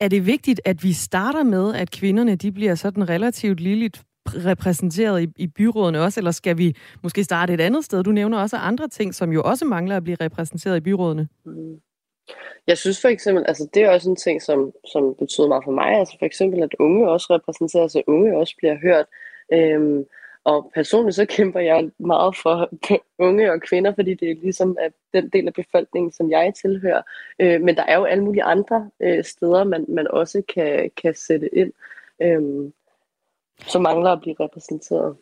[0.00, 5.22] er det vigtigt, at vi starter med, at kvinderne de bliver sådan relativt lilleligt repræsenteret
[5.22, 8.02] i, i byrådene også, eller skal vi måske starte et andet sted?
[8.04, 11.28] Du nævner også andre ting, som jo også mangler at blive repræsenteret i byrådene.
[11.44, 11.80] Mm.
[12.66, 15.70] Jeg synes for eksempel, altså det er også en ting, som, som betyder meget for
[15.70, 19.06] mig, altså for eksempel, at unge også repræsenterer sig, unge også bliver hørt.
[19.52, 20.04] Øhm,
[20.44, 22.70] og personligt så kæmper jeg meget for
[23.26, 27.02] unge og kvinder, fordi det er ligesom at den del af befolkningen, som jeg tilhører.
[27.38, 31.14] Øh, men der er jo alle mulige andre øh, steder, man, man også kan, kan
[31.14, 31.72] sætte ind.
[32.22, 32.72] Øh,
[33.58, 35.16] som mangler at blive repræsenteret.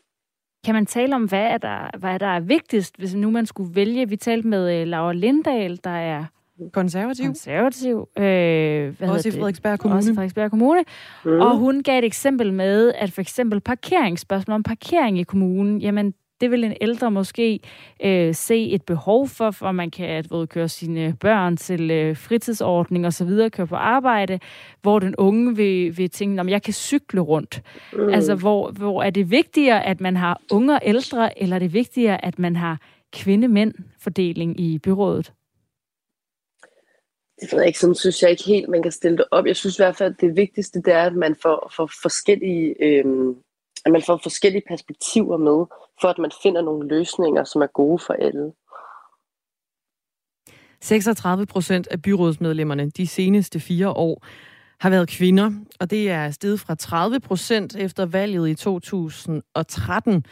[0.65, 3.47] Kan man tale om, hvad er der, hvad er der er vigtigst, hvis nu man
[3.47, 4.09] skulle vælge?
[4.09, 6.25] Vi talte med øh, Laura Lindahl, der er
[6.73, 7.27] konservativ.
[7.27, 8.09] Konservativ.
[8.19, 8.25] Øh,
[8.99, 9.99] hvad også i Frederiksberg Kommune.
[9.99, 10.85] Også i Frederiksberg Kommune.
[11.25, 11.41] Mm.
[11.41, 16.15] Og hun gav et eksempel med, at for eksempel parkeringsspørgsmål om parkering i kommunen, jamen
[16.43, 17.61] det vil en ældre måske
[18.05, 23.07] øh, se et behov for, for man kan ved, køre sine børn til øh, fritidsordning
[23.07, 24.39] og så videre, køre på arbejde,
[24.83, 27.63] hvor den unge vil, vil tænke, at jeg kan cykle rundt.
[27.93, 28.09] Mm.
[28.09, 31.73] Altså, hvor, hvor er det vigtigere, at man har unge og ældre, eller er det
[31.73, 32.79] vigtigere, at man har
[33.13, 35.33] kvinde-mænd-fordeling i byrådet?
[37.43, 39.47] Det ved jeg ikke, sådan synes jeg ikke helt, man kan stille det op.
[39.47, 42.75] Jeg synes i hvert fald, at det vigtigste, det er, at man får, får forskellige
[42.81, 43.05] øh,
[43.85, 45.67] at man får forskellige perspektiver med,
[46.01, 48.53] for at man finder nogle løsninger, som er gode for alle.
[50.81, 54.27] 36 procent af byrådsmedlemmerne de seneste fire år
[54.81, 60.25] har været kvinder, og det er steget fra 30 procent efter valget i 2013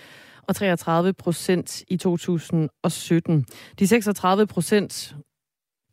[0.42, 3.46] og 33 procent i 2017.
[3.78, 5.14] De 36 procent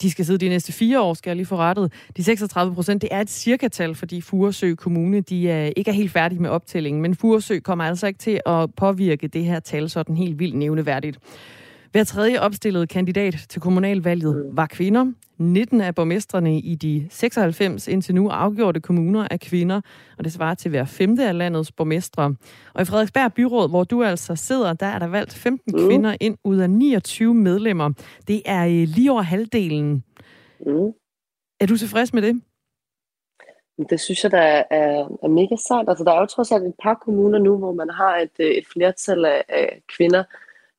[0.01, 1.93] de skal sidde de næste fire år, skal jeg lige få rettet.
[2.17, 6.11] De 36 procent, det er et cirkatal, fordi Furesø Kommune de er, ikke er helt
[6.11, 7.01] færdige med optællingen.
[7.01, 11.17] Men Furesø kommer altså ikke til at påvirke det her tal sådan helt vildt nævneværdigt.
[11.91, 15.11] Hver tredje opstillede kandidat til kommunalvalget var kvinder.
[15.37, 19.81] 19 af borgmestrene i de 96 indtil nu afgjorte kommuner er kvinder,
[20.17, 22.35] og det svarer til hver femte af landets borgmestre.
[22.73, 25.87] Og i Frederiksberg Byråd, hvor du altså sidder, der er der valgt 15 mm.
[25.87, 27.91] kvinder ind ud af 29 medlemmer.
[28.27, 30.03] Det er øh, lige over halvdelen.
[30.65, 30.93] Mm.
[31.59, 32.41] Er du tilfreds med det?
[33.89, 35.89] Det synes jeg, der er, er, er mega sejt.
[35.89, 38.51] Altså, der er jo trods alt et par kommuner nu, hvor man har et, øh,
[38.51, 40.23] et flertal af, af kvinder,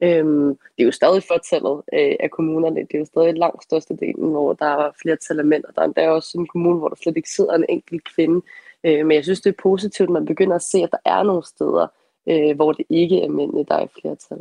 [0.03, 2.81] Øhm, det er jo stadig fortallet øh, af kommunerne.
[2.81, 5.65] Det er jo stadig langt største delen, hvor der er flertal af mænd.
[5.65, 8.41] Og der er også en kommune, hvor der slet ikke sidder en enkelt kvinde.
[8.85, 11.23] Øh, men jeg synes, det er positivt, at man begynder at se, at der er
[11.23, 11.87] nogle steder,
[12.29, 14.39] øh, hvor det ikke er mændene, der er i flertal.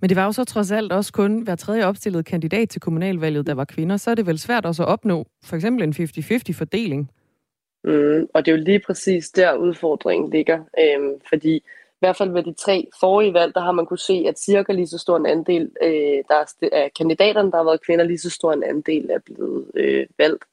[0.00, 3.46] Men det var jo så trods alt også kun hver tredje opstillede kandidat til kommunalvalget,
[3.46, 3.96] der var kvinder.
[3.96, 7.10] Så er det vel svært også at opnå for eksempel en 50-50 fordeling?
[7.84, 10.58] Mm, og det er jo lige præcis der udfordringen ligger.
[10.80, 11.64] Øhm, fordi
[11.98, 14.72] i hvert fald ved de tre forrige valg, der har man kunne se, at cirka
[14.72, 18.18] lige så stor en andel øh, der er af kandidaterne, der har været kvinder, lige
[18.18, 20.44] så stor en andel er blevet øh, valgt.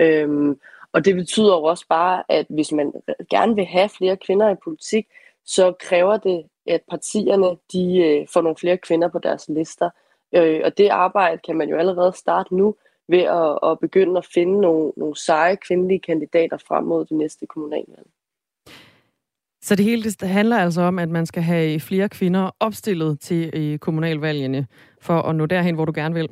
[0.00, 0.60] Øhm,
[0.92, 2.92] og det betyder jo også bare, at hvis man
[3.30, 5.06] gerne vil have flere kvinder i politik,
[5.44, 9.90] så kræver det, at partierne de øh, får nogle flere kvinder på deres lister.
[10.34, 12.76] Øh, og det arbejde kan man jo allerede starte nu
[13.08, 17.46] ved at, at begynde at finde nogle, nogle seje kvindelige kandidater frem mod det næste
[17.46, 18.06] kommunalvalg.
[19.62, 23.50] Så det hele det handler altså om, at man skal have flere kvinder opstillet til
[23.54, 24.66] øh, kommunalvalgene,
[25.00, 26.28] for at nå derhen, hvor du gerne vil?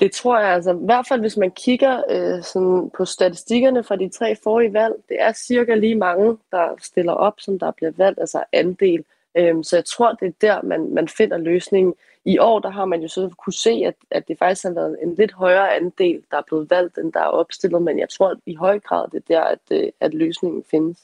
[0.00, 3.96] Det tror jeg altså, i hvert fald hvis man kigger øh, sådan på statistikkerne fra
[3.96, 7.92] de tre forrige valg, det er cirka lige mange, der stiller op, som der bliver
[7.96, 9.04] valgt, altså andel
[9.36, 11.94] Øhm, så jeg tror, det er der, man, man finder løsningen.
[12.24, 14.98] I år, der har man jo så kunne se, at, at det faktisk har været
[15.02, 18.34] en lidt højere andel, der er blevet valgt, end der er opstillet, men jeg tror
[18.46, 20.98] i høj grad, det er der, at, øh, at løsningen findes.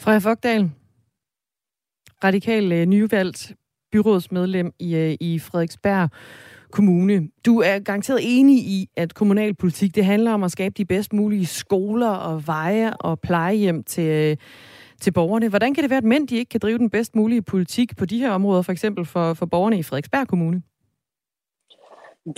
[0.00, 0.70] Freja Fogdal,
[2.24, 3.52] radikal øh, nyvalgt
[3.92, 6.10] byrådsmedlem i, øh, i Frederiksberg
[6.70, 7.28] Kommune.
[7.46, 11.46] Du er garanteret enig i, at kommunalpolitik det handler om at skabe de bedst mulige
[11.46, 14.36] skoler og veje og plejehjem til, øh,
[15.00, 15.48] til borgerne.
[15.48, 18.04] Hvordan kan det være, at mænd de ikke kan drive den bedst mulige politik på
[18.04, 20.62] de her områder, for eksempel for, for borgerne i Frederiksberg Kommune?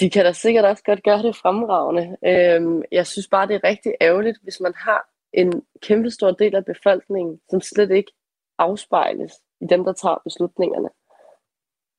[0.01, 2.17] De kan da sikkert også godt gøre det fremragende.
[2.27, 5.09] Øhm, jeg synes bare, det er rigtig ærgerligt, hvis man har
[5.41, 8.13] en kæmpe stor del af befolkningen, som slet ikke
[8.59, 10.89] afspejles i dem, der tager beslutningerne.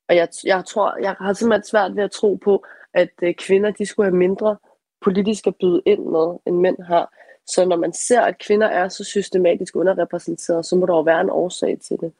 [0.08, 2.64] Og jeg, jeg tror, jeg har simpelthen svært ved at tro på,
[2.94, 4.56] at øh, kvinder de skulle have mindre
[5.00, 7.14] politisk at byde ind med, end mænd har.
[7.46, 11.20] Så når man ser, at kvinder er så systematisk underrepræsenteret, så må der jo være
[11.20, 12.12] en årsag til det.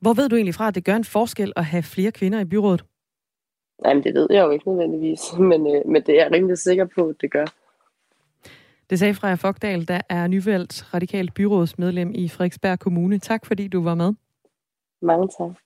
[0.00, 2.44] Hvor ved du egentlig fra, at det gør en forskel at have flere kvinder i
[2.44, 2.84] byrådet?
[3.82, 5.20] Nej, det ved jeg jo ikke nødvendigvis,
[5.50, 7.46] men, øh, men det er jeg rimelig sikker på, at det gør.
[8.92, 13.18] Det sagde Freja Fogdal, der er nyvalgt radikalt byrådsmedlem i Frederiksberg Kommune.
[13.18, 14.14] Tak fordi du var med.
[15.02, 15.56] Mange tak.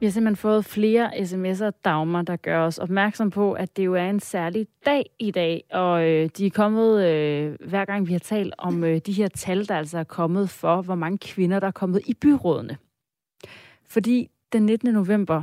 [0.00, 3.94] Vi har simpelthen fået flere sms'er, Dagmar, der gør os opmærksom på, at det jo
[3.94, 8.12] er en særlig dag i dag, og øh, de er kommet, øh, hver gang vi
[8.12, 11.60] har talt om øh, de her tal, der altså er kommet for, hvor mange kvinder,
[11.60, 12.76] der er kommet i byrådene.
[13.84, 14.92] Fordi den 19.
[14.92, 15.42] november,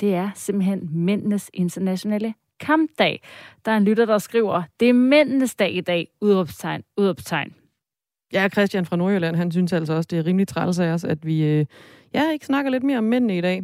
[0.00, 3.22] det er simpelthen mændenes internationale kampdag.
[3.64, 7.54] Der er en lytter, der skriver, det er mændenes dag i dag, udopstegn, udopstegn.
[8.32, 11.26] Ja, Christian fra Nordjylland, han synes altså også, det er rimelig træls af os, at
[11.26, 11.66] vi øh,
[12.14, 13.62] ja, ikke snakker lidt mere om mændene i dag.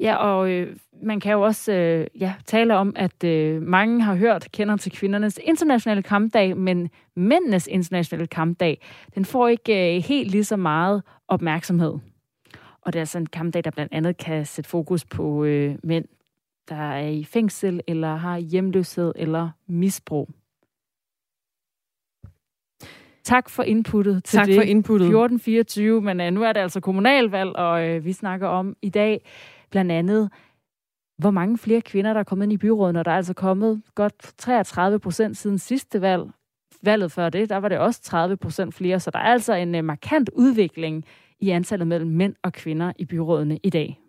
[0.00, 4.14] Ja, og øh, man kan jo også øh, ja, tale om, at øh, mange har
[4.14, 8.80] hørt, kender til kvindernes internationale kampdag, men mændenes internationale kampdag,
[9.14, 11.94] den får ikke øh, helt lige så meget opmærksomhed.
[12.88, 16.04] Og det er altså en kampdag, der blandt andet kan sætte fokus på øh, mænd,
[16.68, 20.28] der er i fængsel, eller har hjemløshed eller misbrug.
[23.24, 24.54] Tak for inputtet til tak det.
[24.54, 25.06] for inputtet.
[25.06, 29.24] 1424, men uh, nu er det altså kommunalvalg, og uh, vi snakker om i dag
[29.70, 30.30] blandt andet,
[31.18, 33.82] hvor mange flere kvinder, der er kommet ind i byrådet, og der er altså kommet
[33.94, 36.24] godt 33 procent siden sidste valg.
[36.82, 39.74] Valget før det, der var det også 30 procent flere, så der er altså en
[39.74, 41.04] uh, markant udvikling
[41.40, 44.00] i antallet mellem mænd og kvinder i byrådene i dag.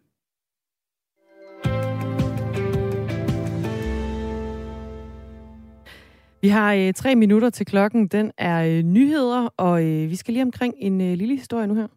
[6.41, 8.07] Vi har øh, tre minutter til klokken.
[8.07, 11.75] Den er øh, nyheder, og øh, vi skal lige omkring en øh, lille historie nu
[11.75, 11.87] her.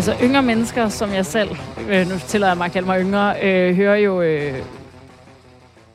[0.00, 1.50] Altså yngre mennesker, som jeg selv,
[1.90, 4.54] øh, nu tillader jeg mig at kalde mig yngre, øh, hører jo, øh,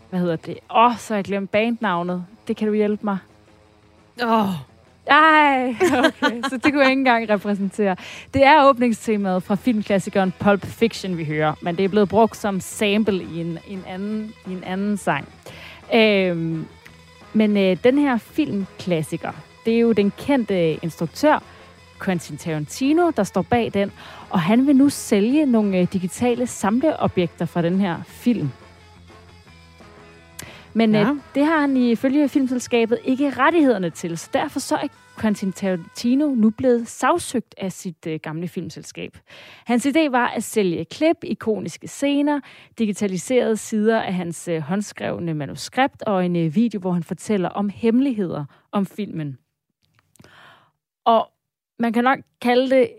[0.09, 0.57] hvad hedder det?
[0.75, 2.25] Åh, oh, så har jeg glemt bandnavnet.
[2.47, 3.17] Det kan du hjælpe mig.
[4.23, 4.49] Åh, oh.
[5.07, 6.41] Ej, okay.
[6.49, 7.95] Så det kunne jeg ikke engang repræsentere.
[8.33, 11.53] Det er åbningstemaet fra filmklassikeren Pulp Fiction, vi hører.
[11.61, 15.27] Men det er blevet brugt som sample i en, en, anden, i en anden sang.
[15.93, 16.65] Øhm,
[17.33, 19.31] men øh, den her filmklassiker,
[19.65, 21.43] det er jo den kendte instruktør,
[22.05, 23.91] Quentin Tarantino, der står bag den.
[24.29, 28.49] Og han vil nu sælge nogle øh, digitale samleobjekter fra den her film.
[30.73, 31.01] Men ja.
[31.01, 34.87] øh, det har han ifølge filmselskabet ikke rettighederne til, så derfor så er
[35.21, 39.17] Quentin Tarantino nu blevet sagsøgt af sit øh, gamle filmselskab.
[39.65, 42.39] Hans idé var at sælge klip, ikoniske scener,
[42.79, 47.69] digitaliserede sider af hans øh, håndskrevne manuskript og en øh, video, hvor han fortæller om
[47.69, 49.37] hemmeligheder om filmen.
[51.05, 51.29] Og
[51.79, 52.89] man kan nok kalde det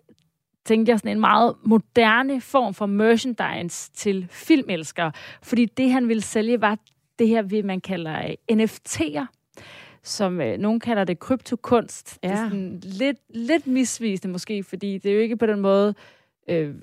[0.66, 5.12] tænkte jeg, sådan en meget moderne form for merchandise til filmelskere.
[5.42, 6.78] Fordi det, han ville sælge, var
[7.18, 9.26] det her, vi man kalder øh, NFT'er,
[10.02, 12.18] som øh, nogen kalder det kryptokunst.
[12.22, 12.28] Ja.
[12.28, 15.94] Det er sådan lidt, lidt misvisende måske, fordi det er jo ikke på den måde
[16.48, 16.74] øh,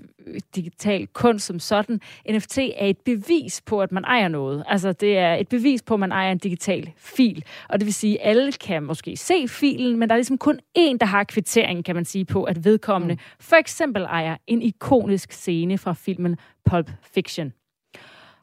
[0.55, 2.01] digital kunst som sådan.
[2.29, 4.63] NFT er et bevis på, at man ejer noget.
[4.67, 7.43] Altså, det er et bevis på, at man ejer en digital fil.
[7.69, 10.59] Og det vil sige, at alle kan måske se filen, men der er ligesom kun
[10.77, 13.19] én, der har kvittering, kan man sige, på, at vedkommende mm.
[13.39, 17.53] for eksempel ejer en ikonisk scene fra filmen Pulp Fiction.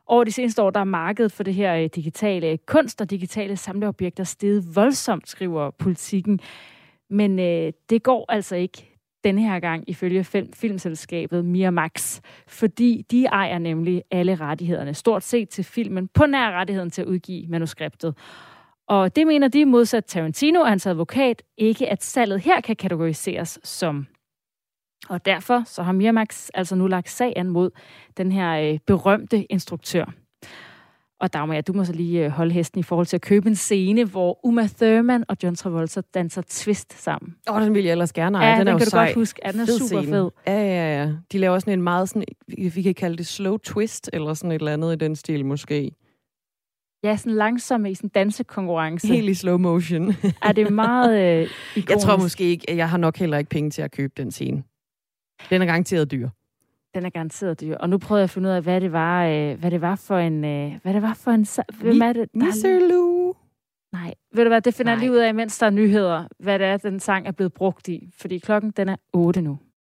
[0.06, 3.56] Over de seneste år, der er markedet for det her øh, digitale kunst og digitale
[3.56, 6.40] samleobjekter steget voldsomt, skriver politikken.
[7.10, 8.89] Men øh, det går altså ikke
[9.24, 15.48] denne her gang ifølge film, filmselskabet Miramax, fordi de ejer nemlig alle rettighederne, stort set
[15.48, 18.14] til filmen, på nær rettigheden til at udgive manuskriptet.
[18.88, 23.58] Og det mener de modsat Tarantino og hans advokat ikke, at salget her kan kategoriseres
[23.64, 24.06] som.
[25.08, 27.70] Og derfor så har Miramax altså nu lagt sag an mod
[28.16, 30.04] den her øh, berømte instruktør.
[31.20, 33.54] Og Dagmar, du må så lige øh, holde hesten i forhold til at købe en
[33.56, 37.36] scene, hvor Uma Thurman og John Travolta danser twist sammen.
[37.50, 38.50] Åh, oh, den vil jeg ellers gerne have.
[38.50, 39.06] Ja, den, den er kan jo du sej.
[39.06, 39.40] godt huske.
[39.44, 40.16] Ja, den er Fed super scene.
[40.16, 40.30] fed.
[40.46, 41.12] Ja, ja, ja.
[41.32, 42.24] De laver sådan en meget sådan,
[42.74, 45.92] vi kan kalde det slow twist, eller sådan et eller andet i den stil måske.
[47.04, 49.06] Ja, sådan langsom i sådan en dansekonkurrence.
[49.06, 50.14] Helt i slow motion.
[50.42, 51.90] er det meget øh, ikonisk.
[51.90, 54.62] Jeg tror måske ikke, jeg har nok heller ikke penge til at købe den scene.
[55.50, 56.28] Den er garanteret dyr.
[56.94, 57.76] Den er garanteret dyr.
[57.76, 59.96] Og nu prøvede jeg at finde ud af, hvad det var, øh, hvad det var
[59.96, 60.44] for en...
[60.44, 61.46] Øh, hvad det var for en...
[61.80, 62.28] Hvem er det?
[62.90, 63.34] Lou.
[63.92, 65.04] Nej, ved du hvad, det finder jeg Nej.
[65.04, 67.88] lige ud af, mens der er nyheder, hvad det er, den sang er blevet brugt
[67.88, 68.10] i.
[68.20, 69.58] Fordi klokken, den er 8 nu.